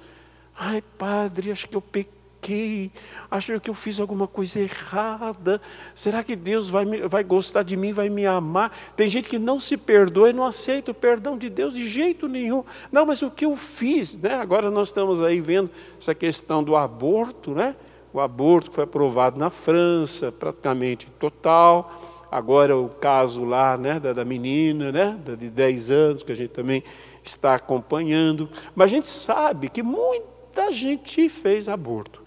Ai, 0.59 0.83
padre, 0.99 1.53
acho 1.53 1.69
que 1.69 1.77
eu 1.77 1.81
pequei, 1.81 2.91
acho 3.31 3.61
que 3.61 3.71
eu 3.71 3.75
fiz 3.75 4.01
alguma 4.01 4.27
coisa 4.27 4.59
errada. 4.59 5.63
Será 5.95 6.25
que 6.25 6.35
Deus 6.35 6.69
vai, 6.69 6.85
me, 6.85 7.07
vai 7.07 7.23
gostar 7.23 7.63
de 7.63 7.77
mim, 7.77 7.93
vai 7.93 8.09
me 8.09 8.27
amar? 8.27 8.77
Tem 8.97 9.07
gente 9.07 9.29
que 9.29 9.39
não 9.39 9.61
se 9.61 9.77
perdoa 9.77 10.31
e 10.31 10.33
não 10.33 10.45
aceita 10.45 10.91
o 10.91 10.95
perdão 10.95 11.39
de 11.39 11.49
Deus 11.49 11.75
de 11.75 11.89
jeito 11.89 12.27
nenhum. 12.27 12.65
Não, 12.91 13.07
mas 13.07 13.23
o 13.23 13.31
que 13.31 13.45
eu 13.45 13.55
fiz? 13.55 14.15
Né? 14.15 14.35
Agora 14.35 14.69
nós 14.69 14.89
estamos 14.89 15.23
aí 15.23 15.41
vendo 15.41 15.71
essa 15.97 16.13
questão 16.13 16.61
do 16.61 16.75
aborto, 16.75 17.53
né? 17.53 17.77
O 18.13 18.21
aborto 18.21 18.71
que 18.71 18.77
foi 18.77 18.85
aprovado 18.85 19.39
na 19.39 19.51
França, 19.51 20.33
praticamente 20.33 21.07
total. 21.19 22.27
Agora 22.31 22.77
o 22.77 22.89
caso 22.89 23.45
lá 23.45 23.77
né, 23.77 23.99
da, 23.99 24.13
da 24.13 24.25
menina, 24.25 24.93
né, 24.93 25.19
de 25.39 25.49
10 25.49 25.91
anos, 25.91 26.23
que 26.23 26.33
a 26.33 26.37
gente 26.37 26.51
também 26.51 26.83
está 27.23 27.55
acompanhando. 27.55 28.49
Mas 28.75 28.87
a 28.87 28.95
gente 28.95 29.09
sabe 29.09 29.69
que 29.69 29.83
muita 29.83 30.71
gente 30.73 31.29
fez 31.29 31.69
aborto, 31.69 32.23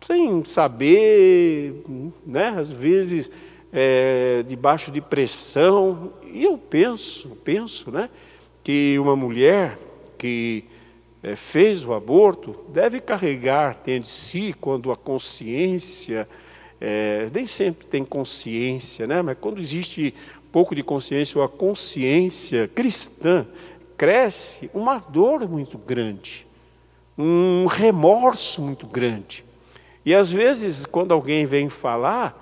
sem 0.00 0.44
saber, 0.44 1.84
né, 2.26 2.48
às 2.56 2.70
vezes 2.70 3.30
é, 3.72 4.44
debaixo 4.46 4.90
de 4.90 5.00
pressão. 5.00 6.12
E 6.24 6.44
eu 6.44 6.58
penso, 6.58 7.30
penso, 7.44 7.90
né, 7.90 8.08
que 8.62 8.98
uma 8.98 9.16
mulher 9.16 9.78
que 10.16 10.64
é, 11.22 11.34
fez 11.36 11.84
o 11.84 11.92
aborto 11.92 12.64
deve 12.68 13.00
carregar 13.00 13.80
dentro 13.84 14.08
de 14.08 14.14
si, 14.14 14.54
quando 14.60 14.92
a 14.92 14.96
consciência, 14.96 16.28
é, 16.80 17.28
nem 17.32 17.46
sempre 17.46 17.86
tem 17.86 18.04
consciência, 18.04 19.06
né, 19.06 19.22
mas 19.22 19.36
quando 19.40 19.60
existe 19.60 20.14
pouco 20.52 20.74
de 20.74 20.82
consciência 20.82 21.38
ou 21.38 21.44
a 21.44 21.48
consciência 21.48 22.68
cristã 22.68 23.46
cresce, 23.96 24.70
uma 24.72 24.98
dor 24.98 25.48
muito 25.48 25.76
grande 25.76 26.48
um 27.18 27.66
remorso 27.66 28.62
muito 28.62 28.86
grande. 28.86 29.44
E 30.06 30.14
às 30.14 30.30
vezes, 30.30 30.86
quando 30.86 31.12
alguém 31.12 31.44
vem 31.44 31.68
falar, 31.68 32.40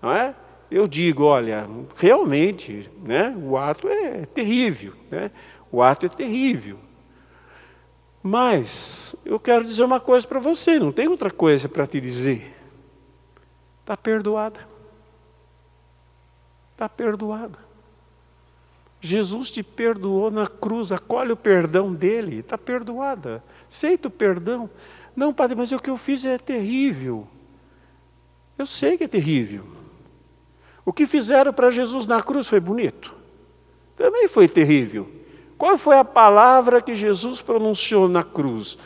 não 0.00 0.10
é? 0.10 0.34
eu 0.70 0.88
digo, 0.88 1.24
olha, 1.24 1.68
realmente, 1.94 2.90
né, 3.02 3.36
o 3.38 3.56
ato 3.56 3.86
é 3.86 4.24
terrível, 4.24 4.94
né? 5.10 5.30
o 5.70 5.82
ato 5.82 6.06
é 6.06 6.08
terrível. 6.08 6.78
Mas 8.26 9.14
eu 9.22 9.38
quero 9.38 9.66
dizer 9.66 9.84
uma 9.84 10.00
coisa 10.00 10.26
para 10.26 10.40
você, 10.40 10.78
não 10.78 10.90
tem 10.90 11.06
outra 11.06 11.30
coisa 11.30 11.68
para 11.68 11.86
te 11.86 12.00
dizer. 12.00 12.56
Está 13.82 13.98
perdoada. 13.98 14.66
Está 16.72 16.88
perdoada. 16.88 17.58
Jesus 18.98 19.50
te 19.50 19.62
perdoou 19.62 20.30
na 20.30 20.46
cruz, 20.46 20.90
acolhe 20.90 21.32
o 21.32 21.36
perdão 21.36 21.92
dele, 21.92 22.38
está 22.38 22.56
perdoada. 22.56 23.44
Aceita 23.68 24.08
o 24.08 24.10
perdão. 24.10 24.70
Não, 25.14 25.34
padre, 25.34 25.54
mas 25.54 25.70
o 25.70 25.78
que 25.78 25.90
eu 25.90 25.98
fiz 25.98 26.24
é 26.24 26.38
terrível. 26.38 27.28
Eu 28.56 28.64
sei 28.64 28.96
que 28.96 29.04
é 29.04 29.08
terrível. 29.08 29.66
O 30.82 30.94
que 30.94 31.06
fizeram 31.06 31.52
para 31.52 31.70
Jesus 31.70 32.06
na 32.06 32.22
cruz 32.22 32.48
foi 32.48 32.58
bonito. 32.58 33.14
Também 33.94 34.26
foi 34.28 34.48
terrível. 34.48 35.23
Qual 35.56 35.78
foi 35.78 35.96
a 35.96 36.04
palavra 36.04 36.82
que 36.82 36.96
Jesus 36.96 37.40
pronunciou 37.40 38.08
na 38.08 38.22
cruz? 38.22 38.76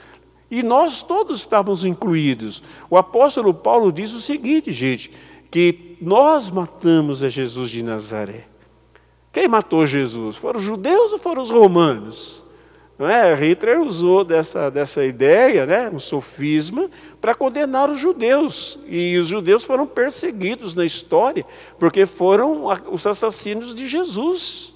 E 0.50 0.62
nós 0.62 1.02
todos 1.02 1.40
estávamos 1.40 1.85
incluídos. 1.85 2.62
O 2.88 2.96
apóstolo 2.96 3.52
Paulo 3.52 3.92
diz 3.92 4.12
o 4.12 4.20
seguinte, 4.20 4.72
gente, 4.72 5.12
que 5.50 5.96
nós 6.00 6.50
matamos 6.50 7.22
a 7.22 7.28
Jesus 7.28 7.70
de 7.70 7.83
Nazaré. 7.83 8.46
Quem 9.33 9.46
matou 9.46 9.87
Jesus? 9.87 10.37
Foram 10.37 10.59
os 10.59 10.64
judeus 10.64 11.12
ou 11.12 11.18
foram 11.18 11.42
os 11.42 11.50
romanos? 11.50 12.44
Não 12.98 13.09
é? 13.09 13.33
Hitler 13.35 13.81
usou 13.81 14.24
dessa, 14.24 14.70
dessa 14.70 15.04
ideia, 15.04 15.64
né, 15.64 15.88
um 15.88 16.00
sofisma, 16.00 16.90
para 17.20 17.35
condenar 17.35 17.88
os 17.88 18.00
judeus. 18.00 18.78
E 18.88 19.16
os 19.16 19.28
judeus 19.28 19.62
foram 19.62 19.87
perseguidos 19.87 20.74
na 20.74 20.85
história, 20.85 21.46
porque 21.78 22.07
foram 22.07 22.64
os 22.90 23.07
assassinos 23.07 23.74
de 23.74 23.87
Jesus. 23.87 24.74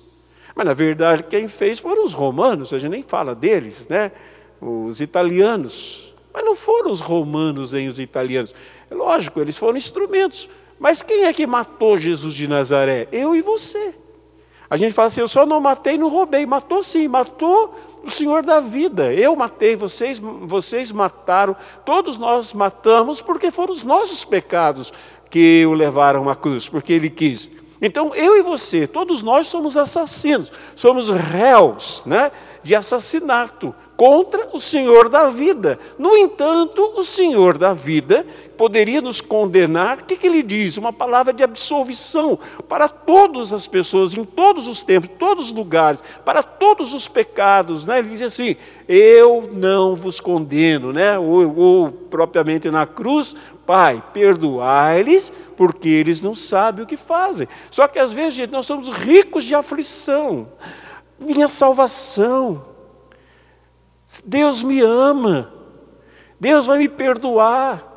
Mas, 0.55 0.67
na 0.67 0.75
verdade, 0.75 1.25
quem 1.25 1.49
fez 1.49 1.79
foram 1.79 2.05
os 2.05 2.13
romanos, 2.13 2.73
a 2.73 2.79
gente 2.79 2.91
nem 2.91 3.03
fala 3.03 3.35
deles, 3.35 3.87
né? 3.89 4.13
os 4.63 5.01
italianos. 5.01 6.15
Mas 6.33 6.45
não 6.45 6.55
foram 6.55 6.91
os 6.91 7.01
romanos 7.01 7.73
nem 7.73 7.89
os 7.89 7.99
italianos. 7.99 8.55
É 8.91 8.95
lógico, 8.95 9.41
eles 9.41 9.59
foram 9.59 9.77
instrumentos. 9.77 10.49
Mas 10.79 11.03
quem 11.03 11.25
é 11.25 11.33
que 11.33 11.47
matou 11.47 11.99
Jesus 11.99 12.35
de 12.35 12.49
Nazaré? 12.49 13.09
Eu 13.13 13.35
e 13.35 13.43
você. 13.43 13.95
A 14.71 14.77
gente 14.77 14.95
fala 14.95 15.09
assim: 15.09 15.21
eu 15.21 15.29
só 15.29 15.45
não 15.45 15.61
matei, 15.61 15.99
não 15.99 16.09
roubei. 16.09 16.47
Matou 16.47 16.83
sim, 16.83 17.07
matou 17.07 17.75
o 18.03 18.11
Senhor 18.11 18.43
da 18.43 18.61
vida. 18.61 19.13
Eu 19.13 19.37
matei, 19.37 19.77
vocês, 19.77 20.19
vocês 20.19 20.91
mataram, 20.91 21.55
todos 21.85 22.17
nós 22.17 22.53
matamos, 22.53 23.21
porque 23.21 23.51
foram 23.51 23.73
os 23.73 23.83
nossos 23.83 24.25
pecados 24.25 24.93
que 25.31 25.65
o 25.67 25.73
levaram 25.73 26.29
à 26.29 26.37
cruz, 26.37 26.69
porque 26.69 26.93
Ele 26.93 27.11
quis. 27.11 27.51
Então, 27.85 28.15
eu 28.15 28.39
e 28.39 28.43
você, 28.43 28.87
todos 28.87 29.23
nós 29.23 29.49
somos 29.49 29.77
assassinos, 29.77 30.53
somos 30.77 31.09
réus 31.09 32.05
né, 32.07 32.31
de 32.63 32.77
assassinato 32.77 33.75
contra 33.97 34.49
o 34.53 34.61
Senhor 34.61 35.09
da 35.09 35.31
vida. 35.31 35.79
No 35.99 36.17
entanto, 36.17 36.93
o 36.97 37.05
Senhor 37.05 37.59
da 37.59 37.75
vida 37.75 38.25
poderia 38.57 39.01
nos 39.01 39.21
condenar, 39.21 39.99
o 39.99 40.05
que, 40.05 40.17
que 40.17 40.27
ele 40.27 40.43
diz? 40.43 40.77
Uma 40.77 40.93
palavra 40.93 41.33
de 41.33 41.43
absolvição 41.43 42.39
para 42.69 42.89
todas 42.89 43.53
as 43.53 43.67
pessoas, 43.67 44.15
em 44.15 44.25
todos 44.25 44.69
os 44.69 44.83
tempos, 44.83 45.11
todos 45.19 45.47
os 45.47 45.53
lugares, 45.53 46.03
para 46.25 46.43
todos 46.43 46.95
os 46.95 47.09
pecados. 47.09 47.85
Né? 47.85 47.99
Ele 47.99 48.11
diz 48.11 48.23
assim: 48.23 48.57
Eu 48.89 49.51
não 49.53 49.95
vos 49.95 50.21
condeno, 50.21 50.93
né? 50.93 51.19
ou, 51.19 51.57
ou 51.57 51.91
propriamente 51.91 52.71
na 52.71 52.87
cruz, 52.87 53.35
Pai, 53.67 54.03
perdoai-lhes, 54.13 55.31
porque 55.57 55.89
eles 55.89 56.21
não 56.21 56.35
sabem 56.35 56.85
o 56.85 56.87
que 56.87 56.97
fazem. 56.97 57.47
Só 57.71 57.87
que 57.87 57.99
às 57.99 58.13
vezes, 58.13 58.35
gente, 58.35 58.51
nós 58.51 58.67
somos 58.67 58.89
ricos 58.89 59.45
de 59.45 59.55
aflição. 59.55 60.49
Minha 61.19 61.47
salvação, 61.47 62.65
Deus 64.25 64.63
me 64.63 64.81
ama, 64.81 65.53
Deus 66.41 66.67
vai 66.67 66.79
me 66.79 66.89
perdoar. 66.89 67.92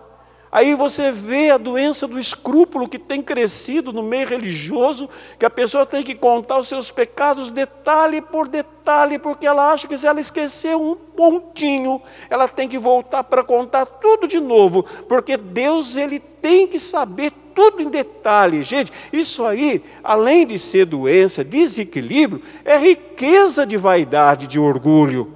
Aí 0.55 0.73
você 0.73 1.11
vê 1.11 1.49
a 1.49 1.57
doença 1.57 2.07
do 2.07 2.17
escrúpulo 2.17 2.87
que 2.87 2.97
tem 2.97 3.21
crescido 3.21 3.91
no 3.91 4.01
meio 4.01 4.25
religioso, 4.25 5.09
que 5.37 5.45
a 5.45 5.49
pessoa 5.49 5.85
tem 5.85 6.01
que 6.01 6.15
contar 6.15 6.57
os 6.57 6.69
seus 6.69 6.89
pecados 6.89 7.51
detalhe 7.51 8.21
por 8.21 8.47
detalhe, 8.47 9.19
porque 9.19 9.45
ela 9.45 9.73
acha 9.73 9.85
que 9.85 9.97
se 9.97 10.07
ela 10.07 10.21
esquecer 10.21 10.73
um 10.73 10.95
pontinho, 10.95 12.01
ela 12.29 12.47
tem 12.47 12.69
que 12.69 12.77
voltar 12.77 13.25
para 13.25 13.43
contar 13.43 13.85
tudo 13.85 14.29
de 14.29 14.39
novo, 14.39 14.83
porque 15.09 15.35
Deus 15.35 15.97
ele 15.97 16.21
tem 16.21 16.65
que 16.65 16.79
saber 16.79 17.33
tudo 17.53 17.81
em 17.81 17.89
detalhe. 17.89 18.63
Gente, 18.63 18.93
isso 19.11 19.43
aí, 19.43 19.83
além 20.01 20.47
de 20.47 20.57
ser 20.57 20.85
doença, 20.85 21.43
desequilíbrio, 21.43 22.41
é 22.63 22.77
riqueza 22.77 23.65
de 23.65 23.75
vaidade, 23.75 24.47
de 24.47 24.57
orgulho. 24.57 25.34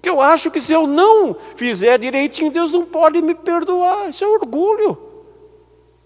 Que 0.00 0.08
eu 0.08 0.20
acho 0.20 0.50
que 0.50 0.60
se 0.60 0.72
eu 0.72 0.86
não 0.86 1.36
fizer 1.56 1.98
direitinho, 1.98 2.50
Deus 2.50 2.72
não 2.72 2.84
pode 2.84 3.20
me 3.20 3.34
perdoar. 3.34 4.08
Isso 4.08 4.24
é 4.24 4.26
orgulho. 4.26 5.10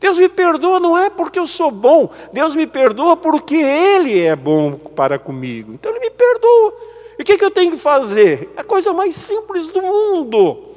Deus 0.01 0.19
me 0.19 0.29
perdoa 0.29 0.79
não 0.79 0.99
é 0.99 1.09
porque 1.09 1.39
eu 1.39 1.47
sou 1.47 1.71
bom, 1.71 2.11
Deus 2.31 2.55
me 2.55 2.67
perdoa 2.67 3.17
porque 3.17 3.55
Ele 3.55 4.21
é 4.21 4.37
bom 4.37 4.73
para 4.75 5.19
comigo. 5.19 5.73
Então 5.73 5.93
Ele 5.93 6.01
me 6.01 6.11
perdoa. 6.11 6.75
E 7.19 7.23
o 7.23 7.25
que, 7.25 7.39
que 7.39 7.45
eu 7.45 7.51
tenho 7.51 7.71
que 7.71 7.79
fazer? 7.79 8.53
É 8.57 8.61
a 8.61 8.65
coisa 8.65 8.93
mais 8.93 9.15
simples 9.15 9.69
do 9.69 9.81
mundo. 9.81 10.75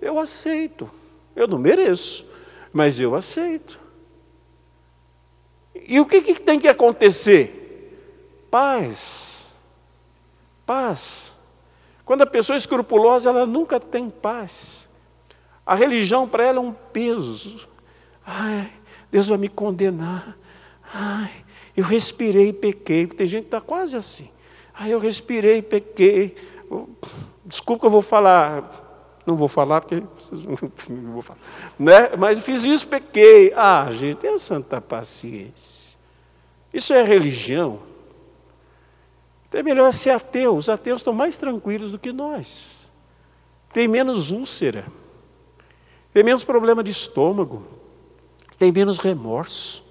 Eu 0.00 0.18
aceito. 0.18 0.90
Eu 1.36 1.46
não 1.46 1.58
mereço, 1.58 2.26
mas 2.72 2.98
eu 2.98 3.14
aceito. 3.14 3.78
E 5.74 6.00
o 6.00 6.06
que, 6.06 6.22
que 6.22 6.40
tem 6.40 6.58
que 6.58 6.68
acontecer? 6.68 7.98
Paz. 8.50 9.46
Paz. 10.64 11.36
Quando 12.10 12.22
a 12.22 12.26
pessoa 12.26 12.56
é 12.56 12.58
escrupulosa, 12.58 13.30
ela 13.30 13.46
nunca 13.46 13.78
tem 13.78 14.10
paz. 14.10 14.88
A 15.64 15.76
religião 15.76 16.26
para 16.26 16.44
ela 16.44 16.58
é 16.58 16.60
um 16.60 16.72
peso. 16.72 17.68
Ai, 18.26 18.68
Deus 19.12 19.28
vai 19.28 19.38
me 19.38 19.48
condenar. 19.48 20.36
Ai, 20.92 21.30
eu 21.76 21.84
respirei 21.84 22.48
e 22.48 22.52
pequei. 22.52 23.06
Tem 23.06 23.28
gente 23.28 23.42
que 23.42 23.46
está 23.46 23.60
quase 23.60 23.96
assim. 23.96 24.28
Ai, 24.74 24.92
eu 24.92 24.98
respirei 24.98 25.58
e 25.58 25.62
pequei. 25.62 26.34
Desculpa 27.44 27.82
que 27.82 27.86
eu 27.86 27.90
vou 27.90 28.02
falar. 28.02 29.20
Não 29.24 29.36
vou 29.36 29.46
falar 29.46 29.80
porque 29.80 30.02
vocês 30.18 30.42
não 30.42 31.12
vou 31.14 31.22
falar. 31.22 31.38
Né? 31.78 32.16
Mas 32.18 32.40
fiz 32.40 32.64
isso, 32.64 32.88
pequei. 32.88 33.52
Ah, 33.54 33.86
gente, 33.92 34.18
tenha 34.18 34.36
santa 34.36 34.80
paciência. 34.80 35.96
Isso 36.74 36.92
é 36.92 37.04
religião. 37.04 37.78
É 39.52 39.62
melhor 39.62 39.92
ser 39.92 40.10
ateu. 40.10 40.56
Os 40.56 40.68
ateus 40.68 41.00
estão 41.00 41.12
mais 41.12 41.36
tranquilos 41.36 41.90
do 41.90 41.98
que 41.98 42.12
nós. 42.12 42.90
Tem 43.72 43.88
menos 43.88 44.30
úlcera. 44.30 44.86
Tem 46.12 46.22
menos 46.22 46.44
problema 46.44 46.82
de 46.82 46.90
estômago. 46.90 47.64
Tem 48.58 48.70
menos 48.70 48.98
remorso. 48.98 49.84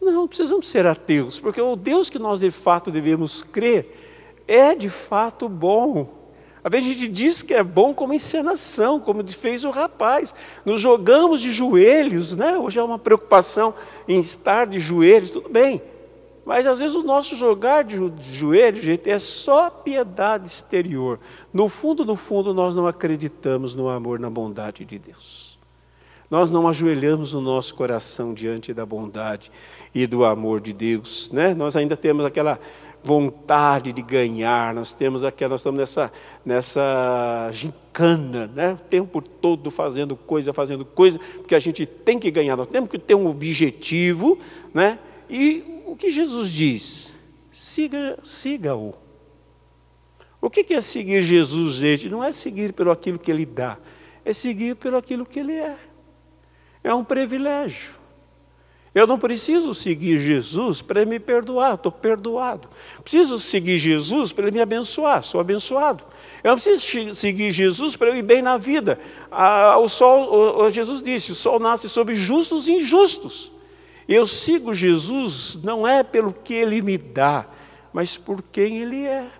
Não, 0.00 0.28
precisamos 0.28 0.68
ser 0.68 0.86
ateus, 0.86 1.38
porque 1.38 1.60
o 1.60 1.76
Deus 1.76 2.10
que 2.10 2.18
nós 2.18 2.38
de 2.38 2.50
fato 2.50 2.90
devemos 2.90 3.42
crer 3.42 4.42
é 4.46 4.74
de 4.74 4.90
fato 4.90 5.48
bom. 5.48 6.24
Às 6.62 6.70
vezes 6.70 6.88
a 6.88 6.92
gente 6.92 7.08
diz 7.08 7.42
que 7.42 7.54
é 7.54 7.62
bom 7.62 7.94
como 7.94 8.12
encenação, 8.12 9.00
como 9.00 9.26
fez 9.28 9.64
o 9.64 9.70
rapaz. 9.70 10.34
Nos 10.64 10.80
jogamos 10.80 11.40
de 11.40 11.52
joelhos, 11.52 12.36
né? 12.36 12.58
Hoje 12.58 12.78
é 12.78 12.82
uma 12.82 12.98
preocupação 12.98 13.74
em 14.06 14.18
estar 14.18 14.66
de 14.66 14.78
joelhos, 14.78 15.30
tudo 15.30 15.48
bem. 15.48 15.82
Mas 16.44 16.66
às 16.66 16.78
vezes 16.78 16.94
o 16.94 17.02
nosso 17.02 17.34
jogar 17.36 17.84
de 17.84 17.96
joelhos, 18.32 18.84
gente, 18.84 19.08
é 19.08 19.18
só 19.18 19.70
piedade 19.70 20.46
exterior. 20.46 21.18
No 21.52 21.68
fundo, 21.68 22.04
no 22.04 22.16
fundo, 22.16 22.52
nós 22.52 22.74
não 22.74 22.86
acreditamos 22.86 23.74
no 23.74 23.88
amor, 23.88 24.18
na 24.18 24.28
bondade 24.28 24.84
de 24.84 24.98
Deus. 24.98 25.58
Nós 26.30 26.50
não 26.50 26.68
ajoelhamos 26.68 27.32
o 27.32 27.40
no 27.40 27.52
nosso 27.54 27.74
coração 27.74 28.34
diante 28.34 28.74
da 28.74 28.84
bondade 28.84 29.50
e 29.94 30.06
do 30.06 30.24
amor 30.24 30.60
de 30.60 30.72
Deus, 30.72 31.30
né? 31.30 31.54
Nós 31.54 31.76
ainda 31.76 31.96
temos 31.96 32.24
aquela 32.24 32.58
vontade 33.04 33.92
de 33.92 34.00
ganhar, 34.00 34.74
nós 34.74 34.94
temos 34.94 35.22
aqui, 35.22 35.46
nós 35.46 35.60
estamos 35.60 35.78
nessa, 35.78 36.10
nessa 36.44 37.50
gincana, 37.52 38.46
né? 38.46 38.72
o 38.72 38.88
tempo 38.88 39.20
todo 39.20 39.70
fazendo 39.70 40.16
coisa, 40.16 40.54
fazendo 40.54 40.86
coisa, 40.86 41.20
porque 41.36 41.54
a 41.54 41.58
gente 41.58 41.84
tem 41.84 42.18
que 42.18 42.30
ganhar, 42.30 42.56
nós 42.56 42.66
temos 42.66 42.88
que 42.88 42.98
ter 42.98 43.14
um 43.14 43.26
objetivo, 43.26 44.38
né? 44.72 44.98
e 45.28 45.73
o 45.94 45.96
que 45.96 46.10
Jesus 46.10 46.50
diz? 46.50 47.12
Siga, 47.52 48.18
siga-o. 48.24 48.94
O 50.40 50.50
que 50.50 50.74
é 50.74 50.80
seguir 50.80 51.22
Jesus, 51.22 51.76
gente? 51.76 52.08
Não 52.08 52.22
é 52.22 52.32
seguir 52.32 52.72
pelo 52.72 52.90
aquilo 52.90 53.16
que 53.16 53.30
ele 53.30 53.46
dá, 53.46 53.78
é 54.24 54.32
seguir 54.32 54.74
pelo 54.74 54.96
aquilo 54.96 55.24
que 55.24 55.38
ele 55.38 55.52
é. 55.52 55.76
É 56.82 56.92
um 56.92 57.04
privilégio. 57.04 57.92
Eu 58.92 59.06
não 59.06 59.20
preciso 59.20 59.72
seguir 59.72 60.18
Jesus 60.18 60.82
para 60.82 61.04
me 61.06 61.20
perdoar, 61.20 61.74
estou 61.74 61.92
perdoado. 61.92 62.68
Preciso 63.00 63.38
seguir 63.38 63.78
Jesus 63.78 64.32
para 64.32 64.48
ele 64.48 64.56
me 64.56 64.60
abençoar, 64.60 65.22
sou 65.22 65.40
abençoado. 65.40 66.02
Eu 66.42 66.50
não 66.50 66.56
preciso 66.56 67.14
seguir 67.14 67.52
Jesus 67.52 67.94
para 67.94 68.08
eu 68.08 68.16
ir 68.16 68.22
bem 68.22 68.42
na 68.42 68.56
vida. 68.56 68.98
Ah, 69.30 69.78
o 69.78 69.88
sol, 69.88 70.58
o, 70.64 70.70
Jesus 70.70 71.00
disse: 71.04 71.30
o 71.30 71.34
sol 71.36 71.60
nasce 71.60 71.88
sobre 71.88 72.16
justos 72.16 72.66
e 72.66 72.72
injustos. 72.72 73.53
Eu 74.08 74.26
sigo 74.26 74.74
Jesus 74.74 75.58
não 75.62 75.86
é 75.86 76.02
pelo 76.02 76.32
que 76.32 76.54
ele 76.54 76.82
me 76.82 76.98
dá, 76.98 77.46
mas 77.92 78.16
por 78.16 78.42
quem 78.42 78.78
ele 78.78 79.06
é. 79.06 79.30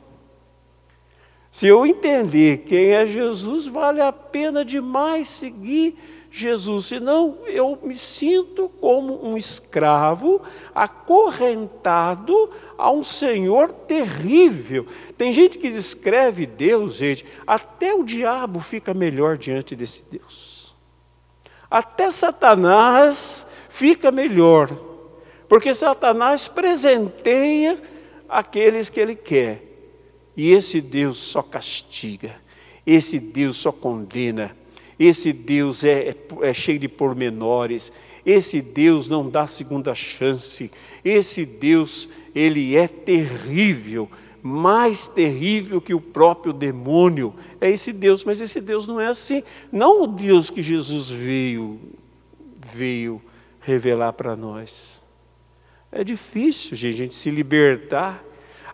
Se 1.51 1.69
eu 1.69 1.87
entender 1.87 2.65
quem 2.67 2.91
é 2.91 3.07
Jesus, 3.07 3.67
vale 3.67 4.01
a 4.01 4.13
pena 4.13 4.65
demais 4.65 5.29
seguir 5.29 5.97
Jesus, 6.29 6.87
senão 6.87 7.39
eu 7.47 7.79
me 7.81 7.97
sinto 7.97 8.69
como 8.81 9.25
um 9.25 9.37
escravo 9.37 10.43
acorrentado 10.75 12.51
a 12.77 12.91
um 12.91 13.05
Senhor 13.05 13.71
terrível. 13.71 14.85
Tem 15.17 15.33
gente 15.33 15.57
que 15.57 15.71
descreve 15.71 16.45
Deus, 16.45 16.95
gente, 16.95 17.25
até 17.47 17.95
o 17.95 18.03
diabo 18.03 18.59
fica 18.59 18.93
melhor 18.93 19.39
diante 19.39 19.77
desse 19.77 20.05
Deus. 20.11 20.75
Até 21.71 22.11
Satanás 22.11 23.47
fica 23.75 24.11
melhor, 24.11 24.71
porque 25.49 25.75
Satanás 25.75 26.49
presenteia 26.49 27.81
aqueles 28.29 28.89
que 28.89 29.01
ele 29.01 29.15
quer, 29.15 29.63
e 30.37 30.51
esse 30.51 30.81
Deus 30.81 31.19
só 31.19 31.43
castiga, 31.43 32.35
esse 32.87 33.19
Deus 33.19 33.57
só 33.57 33.71
condena 33.71 34.55
esse 34.99 35.33
Deus 35.33 35.85
é, 35.85 36.11
é, 36.11 36.17
é 36.43 36.55
cheio 36.55 36.79
de 36.79 36.89
pormenores. 36.89 37.93
Esse 38.25 38.61
Deus 38.61 39.09
não 39.09 39.29
dá 39.29 39.47
segunda 39.47 39.95
chance. 39.95 40.71
Esse 41.05 41.45
Deus, 41.45 42.09
ele 42.35 42.77
é 42.77 42.89
terrível, 42.89 44.09
mais 44.43 45.07
terrível 45.07 45.81
que 45.81 45.95
o 45.95 46.01
próprio 46.01 46.53
demônio. 46.53 47.35
É 47.61 47.71
esse 47.71 47.93
Deus, 47.93 48.25
mas 48.25 48.41
esse 48.41 48.61
Deus 48.61 48.87
não 48.87 49.01
é 49.01 49.09
assim. 49.09 49.43
Não 49.71 50.03
o 50.03 50.07
Deus 50.07 50.49
que 50.49 50.63
Jesus 50.63 51.11
veio 51.11 51.79
veio 52.73 53.21
revelar 53.65 54.13
para 54.13 54.37
nós. 54.37 55.03
É 55.91 56.05
difícil, 56.05 56.77
gente, 56.77 56.95
a 56.95 56.97
gente 56.97 57.15
se 57.15 57.31
libertar. 57.31 58.23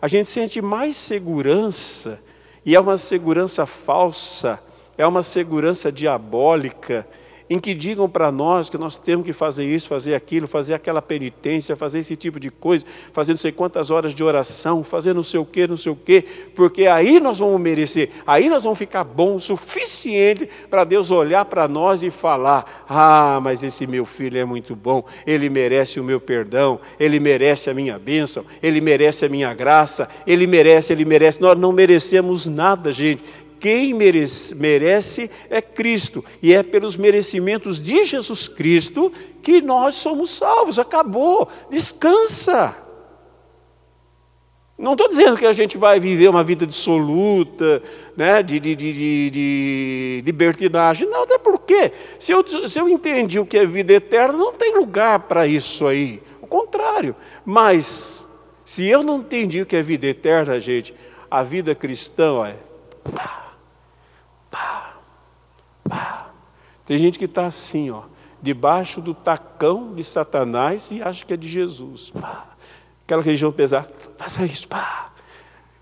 A 0.01 0.07
gente 0.07 0.29
sente 0.29 0.61
mais 0.61 0.95
segurança, 0.95 2.21
e 2.65 2.75
é 2.75 2.79
uma 2.79 2.97
segurança 2.97 3.65
falsa 3.65 4.59
é 4.97 5.07
uma 5.07 5.23
segurança 5.23 5.91
diabólica 5.91 7.07
em 7.51 7.59
que 7.59 7.73
digam 7.73 8.09
para 8.09 8.31
nós 8.31 8.69
que 8.69 8.77
nós 8.77 8.95
temos 8.95 9.25
que 9.25 9.33
fazer 9.33 9.65
isso, 9.65 9.89
fazer 9.89 10.15
aquilo, 10.15 10.47
fazer 10.47 10.73
aquela 10.73 11.01
penitência, 11.01 11.75
fazer 11.75 11.99
esse 11.99 12.15
tipo 12.15 12.39
de 12.39 12.49
coisa, 12.49 12.85
fazer 13.11 13.33
não 13.33 13.37
sei 13.37 13.51
quantas 13.51 13.91
horas 13.91 14.15
de 14.15 14.23
oração, 14.23 14.85
fazer 14.85 15.13
não 15.13 15.21
sei 15.21 15.37
o 15.37 15.43
que, 15.43 15.67
não 15.67 15.75
sei 15.75 15.91
o 15.91 15.95
que, 15.97 16.23
porque 16.55 16.87
aí 16.87 17.19
nós 17.19 17.39
vamos 17.39 17.59
merecer, 17.59 18.09
aí 18.25 18.47
nós 18.47 18.63
vamos 18.63 18.79
ficar 18.79 19.03
bom 19.03 19.35
o 19.35 19.39
suficiente 19.41 20.47
para 20.69 20.85
Deus 20.85 21.11
olhar 21.11 21.43
para 21.43 21.67
nós 21.67 22.03
e 22.03 22.09
falar: 22.09 22.85
ah, 22.87 23.41
mas 23.43 23.63
esse 23.63 23.85
meu 23.85 24.05
filho 24.05 24.37
é 24.37 24.45
muito 24.45 24.73
bom, 24.73 25.03
ele 25.27 25.49
merece 25.49 25.99
o 25.99 26.03
meu 26.05 26.21
perdão, 26.21 26.79
ele 26.97 27.19
merece 27.19 27.69
a 27.69 27.73
minha 27.73 27.99
bênção, 27.99 28.45
ele 28.63 28.79
merece 28.79 29.25
a 29.25 29.29
minha 29.29 29.53
graça, 29.53 30.07
ele 30.25 30.47
merece, 30.47 30.93
ele 30.93 31.03
merece. 31.03 31.41
Nós 31.41 31.59
não 31.59 31.73
merecemos 31.73 32.45
nada, 32.45 32.93
gente 32.93 33.25
quem 33.61 33.93
merece, 33.93 34.55
merece 34.55 35.29
é 35.47 35.61
Cristo, 35.61 36.25
e 36.41 36.51
é 36.51 36.63
pelos 36.63 36.97
merecimentos 36.97 37.79
de 37.79 38.03
Jesus 38.03 38.47
Cristo 38.47 39.13
que 39.43 39.61
nós 39.61 39.95
somos 39.95 40.31
salvos. 40.31 40.79
Acabou, 40.79 41.47
descansa. 41.69 42.75
Não 44.75 44.93
estou 44.93 45.07
dizendo 45.07 45.37
que 45.37 45.45
a 45.45 45.53
gente 45.53 45.77
vai 45.77 45.99
viver 45.99 46.27
uma 46.27 46.43
vida 46.43 46.65
dissoluta, 46.65 47.83
né, 48.17 48.41
de, 48.41 48.59
de, 48.59 48.75
de, 48.75 49.29
de, 49.29 50.23
libertinagem. 50.25 51.07
Não, 51.07 51.21
até 51.21 51.37
porque, 51.37 51.91
se 52.17 52.31
eu, 52.31 52.43
se 52.67 52.79
eu 52.79 52.89
entendi 52.89 53.39
o 53.39 53.45
que 53.45 53.59
é 53.59 53.65
vida 53.65 53.93
eterna, 53.93 54.33
não 54.33 54.53
tem 54.53 54.75
lugar 54.75 55.19
para 55.19 55.45
isso 55.45 55.85
aí. 55.85 56.19
O 56.41 56.47
contrário. 56.47 57.15
Mas, 57.45 58.27
se 58.65 58.87
eu 58.87 59.03
não 59.03 59.19
entendi 59.19 59.61
o 59.61 59.67
que 59.67 59.75
é 59.75 59.83
vida 59.83 60.07
eterna, 60.07 60.59
gente, 60.59 60.95
a 61.29 61.43
vida 61.43 61.75
cristã 61.75 62.47
é. 62.47 62.55
Pá, 64.51 64.93
pá. 65.87 66.29
Tem 66.85 66.97
gente 66.97 67.17
que 67.17 67.25
está 67.25 67.47
assim, 67.47 67.89
ó, 67.89 68.03
debaixo 68.41 69.01
do 69.01 69.13
tacão 69.13 69.95
de 69.95 70.03
Satanás 70.03 70.91
e 70.91 71.01
acha 71.01 71.25
que 71.25 71.33
é 71.33 71.37
de 71.37 71.49
Jesus. 71.49 72.11
Pá. 72.11 72.45
Aquela 73.03 73.23
religião 73.23 73.51
pesada, 73.51 73.91
faça 74.17 74.45
isso, 74.45 74.67
pá. 74.67 75.11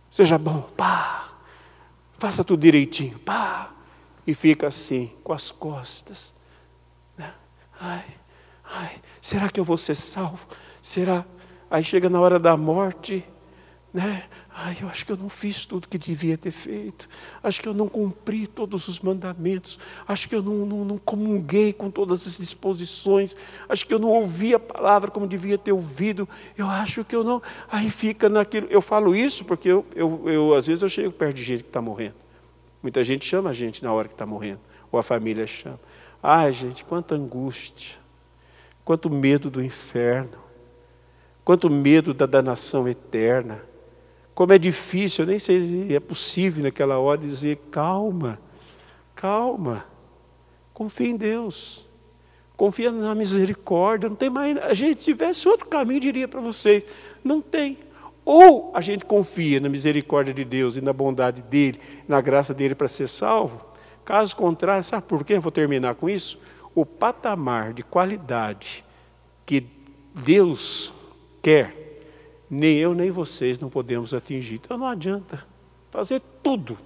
Seja 0.09 0.37
bom, 0.37 0.61
pá. 0.77 1.29
Faça 2.17 2.43
tudo 2.43 2.61
direitinho, 2.61 3.17
pá. 3.19 3.71
E 4.25 4.33
fica 4.33 4.67
assim, 4.67 5.11
com 5.23 5.33
as 5.33 5.49
costas. 5.51 6.35
Né? 7.17 7.33
Ai, 7.79 8.05
ai, 8.63 9.01
será 9.19 9.49
que 9.49 9.59
eu 9.59 9.63
vou 9.63 9.77
ser 9.77 9.95
salvo? 9.95 10.47
Será? 10.81 11.25
Aí 11.71 11.83
chega 11.83 12.09
na 12.09 12.19
hora 12.19 12.37
da 12.37 12.55
morte, 12.57 13.25
né? 13.93 14.25
Ai, 14.53 14.77
eu 14.81 14.87
acho 14.87 15.05
que 15.05 15.11
eu 15.11 15.17
não 15.17 15.29
fiz 15.29 15.65
tudo 15.65 15.87
que 15.87 15.97
devia 15.97 16.37
ter 16.37 16.51
feito. 16.51 17.07
Acho 17.41 17.61
que 17.61 17.67
eu 17.67 17.73
não 17.73 17.87
cumpri 17.87 18.45
todos 18.45 18.87
os 18.87 18.99
mandamentos. 18.99 19.79
Acho 20.07 20.29
que 20.29 20.35
eu 20.35 20.43
não, 20.43 20.65
não, 20.65 20.85
não, 20.85 20.97
comunguei 20.97 21.73
com 21.73 21.89
todas 21.89 22.27
as 22.27 22.37
disposições. 22.37 23.35
Acho 23.67 23.85
que 23.85 23.93
eu 23.93 23.99
não 23.99 24.09
ouvi 24.09 24.53
a 24.53 24.59
palavra 24.59 25.09
como 25.09 25.25
devia 25.25 25.57
ter 25.57 25.71
ouvido. 25.71 26.27
Eu 26.57 26.67
acho 26.67 27.03
que 27.03 27.15
eu 27.15 27.23
não. 27.23 27.41
Aí 27.71 27.89
fica 27.89 28.29
naquilo. 28.29 28.67
Eu 28.69 28.81
falo 28.81 29.15
isso 29.15 29.43
porque 29.45 29.69
eu, 29.69 29.85
eu, 29.95 30.23
eu 30.25 30.53
às 30.53 30.67
vezes 30.67 30.83
eu 30.83 30.89
chego 30.89 31.11
perto 31.11 31.37
de 31.37 31.43
gente 31.43 31.63
que 31.63 31.69
está 31.69 31.81
morrendo. 31.81 32.15
Muita 32.83 33.03
gente 33.03 33.25
chama 33.25 33.49
a 33.49 33.53
gente 33.53 33.83
na 33.83 33.91
hora 33.91 34.07
que 34.07 34.13
está 34.13 34.25
morrendo. 34.25 34.59
Ou 34.91 34.99
a 34.99 35.03
família 35.03 35.47
chama. 35.47 35.79
Ai, 36.21 36.53
gente, 36.53 36.83
quanta 36.83 37.15
angústia. 37.15 37.97
Quanto 38.85 39.09
medo 39.09 39.49
do 39.49 39.63
inferno. 39.63 40.37
quanto 41.43 41.69
medo 41.69 42.13
da 42.13 42.25
danação 42.25 42.87
eterna. 42.87 43.68
Como 44.39 44.53
é 44.53 44.57
difícil, 44.57 45.25
eu 45.25 45.27
nem 45.27 45.37
sei 45.37 45.59
se 45.59 45.93
é 45.93 45.99
possível 45.99 46.63
naquela 46.63 46.97
hora 46.97 47.19
dizer: 47.19 47.59
calma, 47.69 48.39
calma, 49.13 49.83
confia 50.73 51.09
em 51.09 51.17
Deus, 51.17 51.85
confia 52.55 52.89
na 52.89 53.13
misericórdia. 53.13 54.07
Não 54.07 54.15
tem 54.15 54.29
mais. 54.29 54.57
A 54.59 54.73
gente, 54.73 55.01
se 55.01 55.11
tivesse 55.11 55.45
outro 55.45 55.67
caminho, 55.67 55.99
diria 55.99 56.25
para 56.25 56.39
vocês: 56.39 56.85
não 57.21 57.41
tem. 57.41 57.79
Ou 58.23 58.71
a 58.73 58.79
gente 58.79 59.03
confia 59.03 59.59
na 59.59 59.67
misericórdia 59.67 60.33
de 60.33 60.45
Deus 60.45 60.77
e 60.77 60.81
na 60.81 60.93
bondade 60.93 61.41
dele, 61.41 61.77
na 62.07 62.21
graça 62.21 62.53
dele 62.53 62.75
para 62.75 62.87
ser 62.87 63.07
salvo. 63.07 63.59
Caso 64.05 64.37
contrário, 64.37 64.85
sabe 64.85 65.03
por 65.05 65.25
quê? 65.25 65.37
vou 65.37 65.51
terminar 65.51 65.95
com 65.95 66.09
isso. 66.09 66.39
O 66.73 66.85
patamar 66.85 67.73
de 67.73 67.83
qualidade 67.83 68.85
que 69.45 69.67
Deus 70.15 70.93
quer 71.41 71.78
nem 72.49 72.77
eu 72.77 72.95
nem 72.95 73.11
vocês 73.11 73.59
não 73.59 73.69
podemos 73.69 74.13
atingir. 74.13 74.55
Então 74.55 74.77
não 74.77 74.87
adianta 74.87 75.45
fazer 75.91 76.21
tudo, 76.41 76.77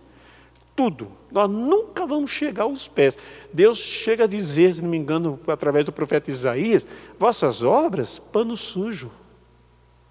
tudo. 0.76 1.12
Nós 1.32 1.50
nunca 1.50 2.06
vamos 2.06 2.32
chegar 2.32 2.64
aos 2.64 2.88
pés. 2.88 3.18
Deus 3.52 3.78
chega 3.78 4.26
a 4.26 4.28
dizer, 4.28 4.74
se 4.74 4.82
não 4.82 4.90
me 4.90 4.98
engano, 4.98 5.40
através 5.48 5.86
do 5.86 5.92
profeta 5.92 6.30
Isaías: 6.30 6.86
vossas 7.18 7.64
obras, 7.64 8.20
pano 8.20 8.58
sujo. 8.58 9.12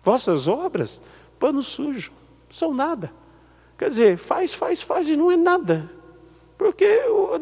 Vossas 0.03 0.49
obras, 0.49 1.01
pano 1.39 1.63
sujo. 1.63 2.13
São 2.49 2.73
nada. 2.73 3.13
Quer 3.79 3.89
dizer, 3.89 4.17
faz, 4.17 4.55
faz, 4.55 4.81
faz 4.81 5.09
e 5.09 5.17
não 5.17 5.31
é 5.31 5.37
nada. 5.37 5.91
Porque 6.57 6.87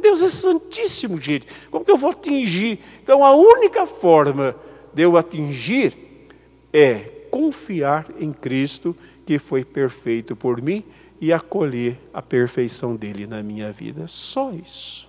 Deus 0.01 0.23
é 0.23 0.29
santíssimo, 0.29 1.21
gente. 1.21 1.47
Como 1.71 1.85
que 1.85 1.91
eu 1.91 1.97
vou 1.97 2.11
atingir? 2.11 2.81
Então 3.03 3.25
a 3.25 3.33
única 3.35 3.87
forma 3.87 4.57
de 4.95 5.03
eu 5.03 5.17
atingir 5.17 6.29
é 6.73 7.20
confiar 7.31 8.07
em 8.19 8.33
Cristo 8.33 8.97
que 9.25 9.39
foi 9.39 9.65
perfeito 9.65 10.35
por 10.35 10.61
mim 10.61 10.85
e 11.21 11.33
acolher 11.33 11.99
a 12.13 12.23
perfeição 12.23 12.97
dele 12.97 13.27
na 13.27 13.43
minha 13.43 13.71
vida. 13.71 14.07
Só 14.07 14.51
isso. 14.53 15.09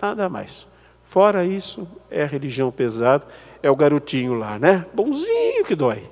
Nada 0.00 0.28
mais. 0.28 0.66
Fora 1.04 1.44
isso, 1.44 1.86
é 2.10 2.24
religião 2.24 2.70
pesada, 2.70 3.26
é 3.62 3.70
o 3.70 3.76
garotinho 3.76 4.34
lá, 4.34 4.58
né? 4.58 4.86
Bonzinho 4.94 5.64
que 5.64 5.74
dói. 5.74 6.10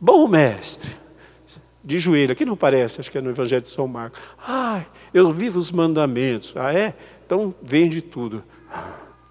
Bom 0.00 0.26
mestre. 0.26 0.90
De 1.84 1.98
joelho, 1.98 2.32
aqui 2.32 2.44
não 2.44 2.56
parece, 2.56 3.00
acho 3.00 3.10
que 3.10 3.18
é 3.18 3.20
no 3.20 3.30
Evangelho 3.30 3.62
de 3.62 3.68
São 3.68 3.88
Marcos. 3.88 4.20
Ai, 4.38 4.86
eu 5.12 5.32
vivo 5.32 5.58
os 5.58 5.70
mandamentos. 5.70 6.52
Ah, 6.56 6.72
é? 6.72 6.94
Então 7.24 7.54
vende 7.62 8.00
tudo. 8.00 8.42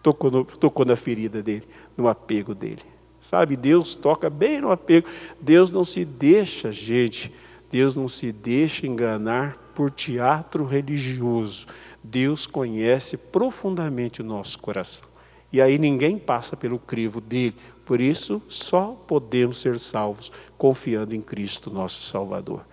Tocou, 0.02 0.32
no, 0.32 0.44
tocou 0.44 0.86
na 0.86 0.96
ferida 0.96 1.44
dele, 1.44 1.68
no 1.96 2.08
apego 2.08 2.56
dele. 2.56 2.91
Sabe, 3.22 3.56
Deus 3.56 3.94
toca 3.94 4.30
bem 4.30 4.62
no 4.62 4.72
apego. 4.72 5.08
Deus 5.40 5.70
não 5.70 5.84
se 5.84 6.04
deixa, 6.04 6.72
gente, 6.72 7.32
Deus 7.72 7.96
não 7.96 8.08
se 8.08 8.32
deixa 8.32 8.88
enganar 8.88 9.58
por 9.76 9.92
teatro 9.92 10.66
religioso. 10.66 11.68
Deus 12.04 12.46
conhece 12.46 13.16
profundamente 13.16 14.22
o 14.22 14.26
nosso 14.26 14.60
coração. 14.60 15.08
E 15.54 15.62
aí 15.62 15.78
ninguém 15.78 16.18
passa 16.18 16.56
pelo 16.56 16.80
crivo 16.80 17.20
dele. 17.20 17.56
Por 17.86 18.00
isso, 18.00 18.42
só 18.48 18.98
podemos 19.08 19.60
ser 19.60 19.78
salvos 19.80 20.32
confiando 20.58 21.14
em 21.14 21.22
Cristo, 21.22 21.70
nosso 21.70 22.02
Salvador. 22.02 22.66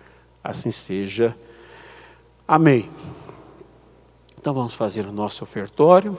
Assim 0.43 0.71
seja. 0.71 1.35
Amém. 2.47 2.89
Então 4.39 4.53
vamos 4.53 4.73
fazer 4.73 5.05
o 5.05 5.11
nosso 5.11 5.43
ofertório. 5.43 6.17